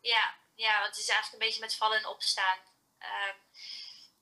Ja, 0.02 0.36
ja, 0.56 0.80
want 0.80 0.96
het 0.96 0.98
is 0.98 1.10
eigenlijk 1.10 1.34
een 1.34 1.48
beetje 1.48 1.62
met 1.62 1.76
vallen 1.76 1.98
en 1.98 2.06
opstaan. 2.06 2.58
Uh, 3.00 3.34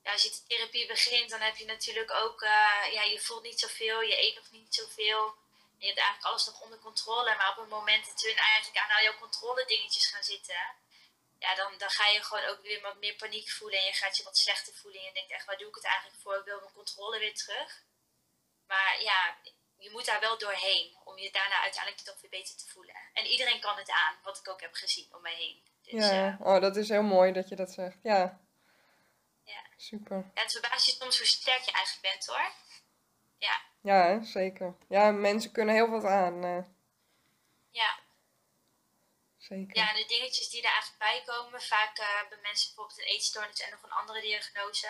ja, 0.08 0.14
als 0.14 0.22
je 0.22 0.30
de 0.30 0.46
therapie 0.46 0.86
begint, 0.86 1.30
dan 1.30 1.40
heb 1.40 1.56
je 1.56 1.64
natuurlijk 1.64 2.12
ook, 2.12 2.42
uh, 2.42 2.92
ja, 2.96 3.02
je 3.02 3.20
voelt 3.20 3.42
niet 3.42 3.60
zoveel, 3.60 4.00
je 4.00 4.22
eet 4.22 4.34
nog 4.34 4.50
niet 4.50 4.74
zoveel. 4.74 5.34
Je 5.78 5.86
hebt 5.86 5.98
eigenlijk 5.98 6.28
alles 6.28 6.46
nog 6.46 6.60
onder 6.60 6.78
controle. 6.78 7.36
Maar 7.36 7.50
op 7.50 7.56
het 7.56 7.68
moment 7.68 8.06
dat 8.06 8.20
we 8.20 8.34
eigenlijk 8.34 8.78
aan 8.78 8.96
al 8.96 9.02
jouw 9.02 9.18
controle 9.18 9.64
dingetjes 9.64 10.06
gaan 10.06 10.22
zitten, 10.22 10.62
ja, 11.38 11.54
dan, 11.54 11.78
dan 11.78 11.90
ga 11.90 12.06
je 12.06 12.22
gewoon 12.22 12.44
ook 12.44 12.62
weer 12.62 12.80
wat 12.80 12.98
meer 12.98 13.14
paniek 13.14 13.50
voelen. 13.50 13.78
En 13.78 13.84
je 13.84 13.92
gaat 13.92 14.16
je 14.16 14.22
wat 14.22 14.36
slechter 14.36 14.74
voelen. 14.74 15.00
En 15.00 15.06
je 15.06 15.12
denkt 15.12 15.32
echt, 15.32 15.46
waar 15.46 15.58
doe 15.58 15.68
ik 15.68 15.74
het 15.74 15.84
eigenlijk 15.84 16.20
voor? 16.22 16.36
Ik 16.36 16.44
wil 16.44 16.60
mijn 16.60 16.72
controle 16.72 17.18
weer 17.18 17.34
terug. 17.34 17.82
Maar 18.66 19.02
ja, 19.02 19.36
je 19.78 19.90
moet 19.90 20.06
daar 20.06 20.20
wel 20.20 20.38
doorheen 20.38 20.96
om 21.04 21.18
je 21.18 21.30
daarna 21.30 21.60
uiteindelijk 21.62 22.04
toch 22.04 22.20
weer 22.20 22.30
beter 22.30 22.56
te 22.56 22.68
voelen. 22.68 22.96
En 23.12 23.26
iedereen 23.26 23.60
kan 23.60 23.76
het 23.76 23.90
aan, 23.90 24.14
wat 24.22 24.38
ik 24.38 24.48
ook 24.48 24.60
heb 24.60 24.74
gezien 24.74 25.08
om 25.14 25.22
mij 25.22 25.34
heen. 25.34 25.62
Dus, 25.82 26.08
ja, 26.08 26.38
uh, 26.40 26.46
oh, 26.46 26.60
dat 26.60 26.76
is 26.76 26.88
heel 26.88 27.02
mooi 27.02 27.32
dat 27.32 27.48
je 27.48 27.56
dat 27.56 27.70
zegt. 27.70 27.98
Ja. 28.02 28.47
Ja. 29.48 29.62
Super. 29.76 30.16
Ja, 30.34 30.42
het 30.42 30.52
verbaast 30.52 30.86
je 30.86 30.92
soms 30.92 31.18
hoe 31.18 31.26
sterk 31.26 31.62
je 31.62 31.72
eigenlijk 31.72 32.14
bent 32.14 32.26
hoor. 32.26 32.52
Ja. 33.38 33.60
Ja, 33.82 34.22
zeker. 34.22 34.76
Ja, 34.88 35.10
mensen 35.10 35.52
kunnen 35.52 35.74
heel 35.74 35.90
wat 35.90 36.04
aan. 36.04 36.44
Uh. 36.44 36.64
Ja. 37.70 37.98
Zeker. 39.38 39.76
Ja, 39.76 39.92
de 39.92 40.04
dingetjes 40.06 40.48
die 40.48 40.62
er 40.62 40.70
eigenlijk 40.70 40.98
bij 40.98 41.34
komen, 41.34 41.62
vaak 41.62 41.98
uh, 41.98 42.28
bij 42.28 42.38
mensen 42.42 42.66
bijvoorbeeld 42.66 42.98
een 42.98 43.14
eetstoornis 43.14 43.60
en 43.60 43.70
nog 43.70 43.82
een 43.82 43.98
andere 44.00 44.20
diagnose. 44.20 44.88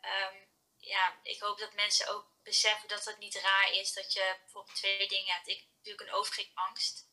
Um, 0.00 0.48
ja, 0.78 1.14
ik 1.22 1.40
hoop 1.40 1.58
dat 1.58 1.74
mensen 1.74 2.08
ook 2.08 2.26
beseffen 2.42 2.88
dat 2.88 3.04
het 3.04 3.18
niet 3.18 3.34
raar 3.34 3.72
is 3.72 3.92
dat 3.92 4.12
je 4.12 4.36
bijvoorbeeld 4.40 4.76
twee 4.76 5.08
dingen 5.08 5.34
hebt. 5.34 5.48
Ik 5.48 5.58
heb 5.58 5.68
natuurlijk 5.76 6.08
een 6.08 6.16
overgewichtangst. 6.16 7.06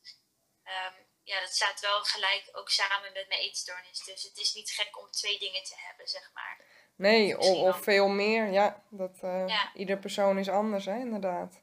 Um, 0.64 1.13
ja, 1.24 1.40
dat 1.40 1.54
staat 1.54 1.80
wel 1.80 2.04
gelijk 2.04 2.50
ook 2.52 2.70
samen 2.70 3.14
met 3.14 3.28
mijn 3.28 3.42
eetstoornis. 3.42 4.04
Dus 4.06 4.24
het 4.24 4.38
is 4.38 4.54
niet 4.54 4.70
gek 4.70 5.00
om 5.00 5.12
twee 5.12 5.40
dingen 5.40 5.64
te 5.64 5.76
hebben, 5.78 6.08
zeg 6.08 6.32
maar. 6.34 6.62
Nee, 6.96 7.38
of, 7.38 7.58
of 7.58 7.84
veel 7.84 8.08
meer. 8.08 8.52
Ja, 8.52 8.84
dat, 8.90 9.20
uh, 9.24 9.48
ja. 9.48 9.72
ieder 9.74 9.98
persoon 9.98 10.38
is 10.38 10.50
anders, 10.50 10.86
hè, 10.86 10.98
inderdaad. 10.98 11.62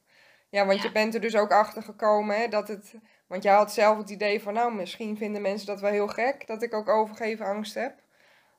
Ja, 0.51 0.67
want 0.67 0.79
ja. 0.79 0.85
je 0.85 0.93
bent 0.93 1.15
er 1.15 1.21
dus 1.21 1.37
ook 1.37 1.51
achter 1.51 1.83
gekomen, 1.83 2.37
hè, 2.37 2.49
dat 2.49 2.69
het... 2.69 2.95
Want 3.27 3.43
jij 3.43 3.55
had 3.55 3.73
zelf 3.73 3.99
het 3.99 4.11
idee 4.11 4.43
van, 4.43 4.55
nou, 4.55 4.75
misschien 4.75 5.17
vinden 5.17 5.43
mensen 5.43 5.67
dat 5.67 5.81
wel 5.81 5.91
heel 5.91 6.09
gek, 6.09 6.47
dat 6.47 6.63
ik 6.63 6.75
ook 6.75 6.89
overgeven 6.89 7.47
angst 7.47 7.75
heb. 7.75 7.99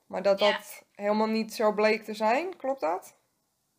Maar 0.06 0.22
dat 0.22 0.38
ja. 0.38 0.52
dat 0.52 0.82
helemaal 0.94 1.26
niet 1.26 1.54
zo 1.54 1.72
bleek 1.72 2.04
te 2.04 2.14
zijn, 2.14 2.56
klopt 2.56 2.80
dat? 2.80 3.14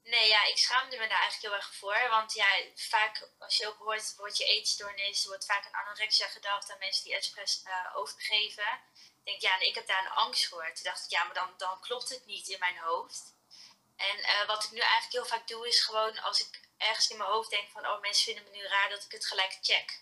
Nee, 0.04 0.28
ja, 0.28 0.44
ik 0.46 0.58
schaamde 0.58 0.98
me 0.98 1.08
daar 1.08 1.20
eigenlijk 1.20 1.42
heel 1.42 1.62
erg 1.62 1.76
voor. 1.76 2.10
Want 2.10 2.34
ja, 2.34 2.48
vaak 2.76 3.30
als 3.40 3.58
je 3.58 3.68
ook 3.68 3.78
hoort 3.78 4.02
het 4.02 4.16
woordje 4.16 4.46
eetstoornis, 4.46 5.26
wordt 5.26 5.46
vaak 5.46 5.66
aan 5.66 5.86
anorexia 5.86 6.28
gedacht 6.28 6.72
aan 6.72 6.78
mensen 6.78 7.04
die 7.04 7.16
expres 7.16 7.64
uh, 7.66 7.96
overgeven. 7.96 8.82
Ik 8.94 9.24
denk, 9.24 9.42
ja, 9.42 9.58
nee, 9.58 9.68
ik 9.68 9.76
heb 9.76 9.88
daar 9.88 10.06
een 10.06 10.12
angst 10.12 10.48
voor. 10.48 10.72
Toen 10.74 10.84
dacht 10.84 11.04
ik, 11.04 11.10
ja, 11.10 11.24
maar 11.24 11.34
dan, 11.34 11.54
dan 11.58 11.80
klopt 11.80 12.10
het 12.10 12.26
niet 12.26 12.48
in 12.48 12.60
mijn 12.60 12.78
hoofd. 12.78 13.34
En 13.96 14.20
uh, 14.20 14.46
wat 14.48 14.64
ik 14.64 14.72
nu 14.72 14.80
eigenlijk 14.80 15.12
heel 15.12 15.38
vaak 15.38 15.48
doe, 15.48 15.68
is 15.68 15.84
gewoon 15.84 16.20
als 16.20 16.40
ik 16.40 16.62
ergens 16.78 17.10
in 17.10 17.18
mijn 17.18 17.30
hoofd 17.30 17.50
denk 17.50 17.70
van, 17.72 17.88
oh, 17.88 18.02
mensen 18.02 18.24
vinden 18.24 18.44
me 18.44 18.50
nu 18.50 18.68
raar, 18.68 18.90
dat 18.90 19.04
ik 19.04 19.12
het 19.12 19.26
gelijk 19.26 19.58
check. 19.62 20.02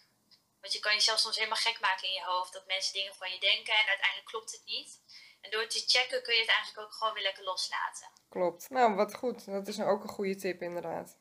Want 0.62 0.74
je 0.74 0.80
kan 0.80 0.94
jezelf 0.94 1.20
soms 1.20 1.36
helemaal 1.36 1.58
gek 1.58 1.80
maken 1.80 2.08
in 2.08 2.14
je 2.14 2.24
hoofd, 2.24 2.54
dat 2.54 2.66
mensen 2.66 2.94
dingen 2.94 3.16
van 3.16 3.32
je 3.32 3.40
denken 3.40 3.74
en 3.74 3.88
uiteindelijk 3.88 4.28
klopt 4.28 4.52
het 4.52 4.66
niet. 4.66 5.00
En 5.42 5.52
door 5.52 5.68
te 5.68 5.84
checken 5.88 6.24
kun 6.24 6.34
je 6.34 6.40
het 6.40 6.50
eigenlijk 6.50 6.88
ook 6.88 6.94
gewoon 6.94 7.14
weer 7.14 7.24
lekker 7.24 7.44
loslaten. 7.44 8.21
Klopt. 8.32 8.70
Nou, 8.70 8.96
wat 8.96 9.14
goed. 9.14 9.46
Dat 9.46 9.68
is 9.68 9.82
ook 9.82 10.04
een 10.04 10.10
goede 10.10 10.36
tip, 10.36 10.62
inderdaad. 10.62 11.18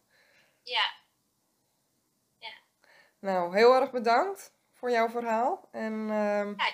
Ja. 0.63 0.93
Ja. 2.39 2.53
Nou, 3.19 3.57
heel 3.57 3.75
erg 3.75 3.91
bedankt 3.91 4.55
voor 4.73 4.91
jouw 4.91 5.09
verhaal. 5.09 5.69
En 5.73 5.93
um, 5.93 6.55
ja. 6.57 6.73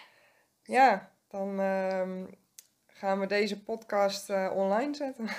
ja, 0.63 1.17
dan 1.29 1.59
um, 1.59 2.39
gaan 2.87 3.21
we 3.21 3.27
deze 3.27 3.63
podcast 3.63 4.31
uh, 4.31 4.53
online 4.55 4.95
zetten. 4.95 5.25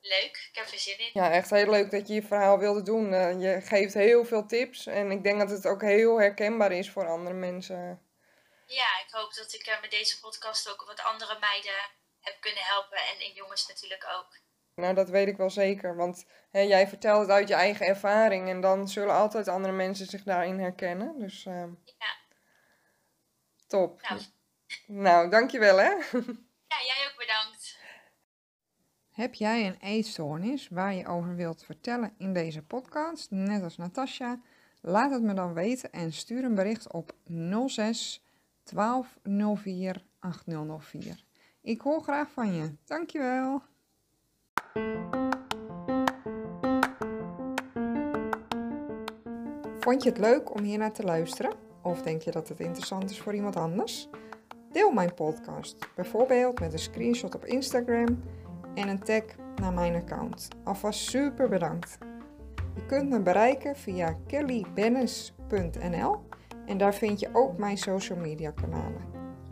Leuk, 0.00 0.48
ik 0.50 0.50
heb 0.52 0.66
er 0.66 0.78
zin 0.78 0.98
in. 0.98 1.10
Ja, 1.12 1.30
echt 1.30 1.50
heel 1.50 1.70
leuk 1.70 1.90
dat 1.90 2.08
je 2.08 2.14
je 2.14 2.22
verhaal 2.22 2.58
wilde 2.58 2.82
doen. 2.82 3.12
Uh, 3.12 3.40
je 3.40 3.60
geeft 3.60 3.94
heel 3.94 4.24
veel 4.24 4.46
tips 4.46 4.86
en 4.86 5.10
ik 5.10 5.22
denk 5.22 5.38
dat 5.38 5.50
het 5.50 5.66
ook 5.66 5.82
heel 5.82 6.20
herkenbaar 6.20 6.72
is 6.72 6.90
voor 6.90 7.08
andere 7.08 7.34
mensen. 7.34 8.02
Ja, 8.66 9.00
ik 9.06 9.10
hoop 9.10 9.34
dat 9.34 9.52
ik 9.52 9.66
uh, 9.66 9.80
met 9.80 9.90
deze 9.90 10.20
podcast 10.20 10.70
ook 10.70 10.84
wat 10.86 11.02
andere 11.02 11.38
meiden 11.40 11.98
heb 12.20 12.40
kunnen 12.40 12.62
helpen 12.62 12.98
en, 12.98 13.26
en 13.26 13.32
jongens 13.32 13.68
natuurlijk 13.68 14.06
ook. 14.18 14.38
Nou, 14.74 14.94
dat 14.94 15.08
weet 15.08 15.28
ik 15.28 15.36
wel 15.36 15.50
zeker, 15.50 15.96
want 15.96 16.26
hè, 16.50 16.60
jij 16.60 16.88
vertelt 16.88 17.20
het 17.20 17.30
uit 17.30 17.48
je 17.48 17.54
eigen 17.54 17.86
ervaring 17.86 18.48
en 18.48 18.60
dan 18.60 18.88
zullen 18.88 19.14
altijd 19.14 19.48
andere 19.48 19.72
mensen 19.72 20.06
zich 20.06 20.22
daarin 20.22 20.58
herkennen. 20.58 21.18
Dus 21.18 21.44
uh, 21.44 21.64
ja. 21.84 22.16
top. 23.66 24.00
Nou. 24.00 24.20
nou, 24.86 25.30
dankjewel 25.30 25.76
hè. 25.76 25.90
Ja, 26.70 26.76
jij 26.86 27.08
ook 27.10 27.18
bedankt. 27.18 27.78
Heb 29.12 29.34
jij 29.34 29.66
een 29.66 29.78
eetstoornis 29.80 30.68
waar 30.68 30.94
je 30.94 31.06
over 31.06 31.36
wilt 31.36 31.64
vertellen 31.64 32.14
in 32.18 32.32
deze 32.32 32.62
podcast, 32.62 33.30
net 33.30 33.62
als 33.62 33.76
Natasja? 33.76 34.40
Laat 34.80 35.10
het 35.10 35.22
me 35.22 35.34
dan 35.34 35.54
weten 35.54 35.92
en 35.92 36.12
stuur 36.12 36.44
een 36.44 36.54
bericht 36.54 36.92
op 36.92 37.12
06 37.66 38.24
1204 38.64 40.04
8004. 40.18 41.24
Ik 41.62 41.80
hoor 41.80 42.02
graag 42.02 42.30
van 42.30 42.54
je. 42.54 42.74
Dankjewel. 42.84 43.62
Vond 49.80 50.02
je 50.02 50.08
het 50.08 50.18
leuk 50.18 50.54
om 50.54 50.62
hier 50.62 50.78
naar 50.78 50.92
te 50.92 51.04
luisteren? 51.04 51.52
Of 51.82 52.02
denk 52.02 52.22
je 52.22 52.30
dat 52.30 52.48
het 52.48 52.60
interessant 52.60 53.10
is 53.10 53.20
voor 53.20 53.34
iemand 53.34 53.56
anders? 53.56 54.08
Deel 54.72 54.92
mijn 54.92 55.14
podcast, 55.14 55.88
bijvoorbeeld 55.94 56.60
met 56.60 56.72
een 56.72 56.78
screenshot 56.78 57.34
op 57.34 57.44
Instagram 57.44 58.22
en 58.74 58.88
een 58.88 59.02
tag 59.02 59.22
naar 59.56 59.72
mijn 59.72 59.94
account. 59.94 60.48
Alvast 60.64 61.00
super 61.00 61.48
bedankt. 61.48 61.98
Je 62.74 62.86
kunt 62.86 63.10
me 63.10 63.20
bereiken 63.20 63.76
via 63.76 64.16
kellybennis.nl 64.26 66.20
en 66.66 66.78
daar 66.78 66.94
vind 66.94 67.20
je 67.20 67.28
ook 67.32 67.58
mijn 67.58 67.78
social 67.78 68.18
media 68.18 68.50
kanalen. 68.50 69.02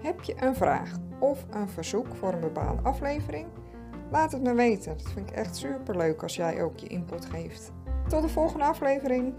Heb 0.03 0.23
je 0.23 0.35
een 0.43 0.55
vraag 0.55 0.91
of 1.19 1.45
een 1.51 1.69
verzoek 1.69 2.07
voor 2.15 2.33
een 2.33 2.41
bepaalde 2.41 2.83
aflevering? 2.83 3.47
Laat 4.11 4.33
het 4.33 4.43
me 4.43 4.55
weten. 4.55 4.97
Dat 4.97 5.11
vind 5.13 5.31
ik 5.31 5.37
echt 5.37 5.57
super 5.57 5.97
leuk 5.97 6.23
als 6.23 6.37
jij 6.37 6.63
ook 6.63 6.79
je 6.79 6.87
input 6.87 7.25
geeft. 7.25 7.73
Tot 8.09 8.23
de 8.23 8.29
volgende 8.29 8.65
aflevering. 8.65 9.35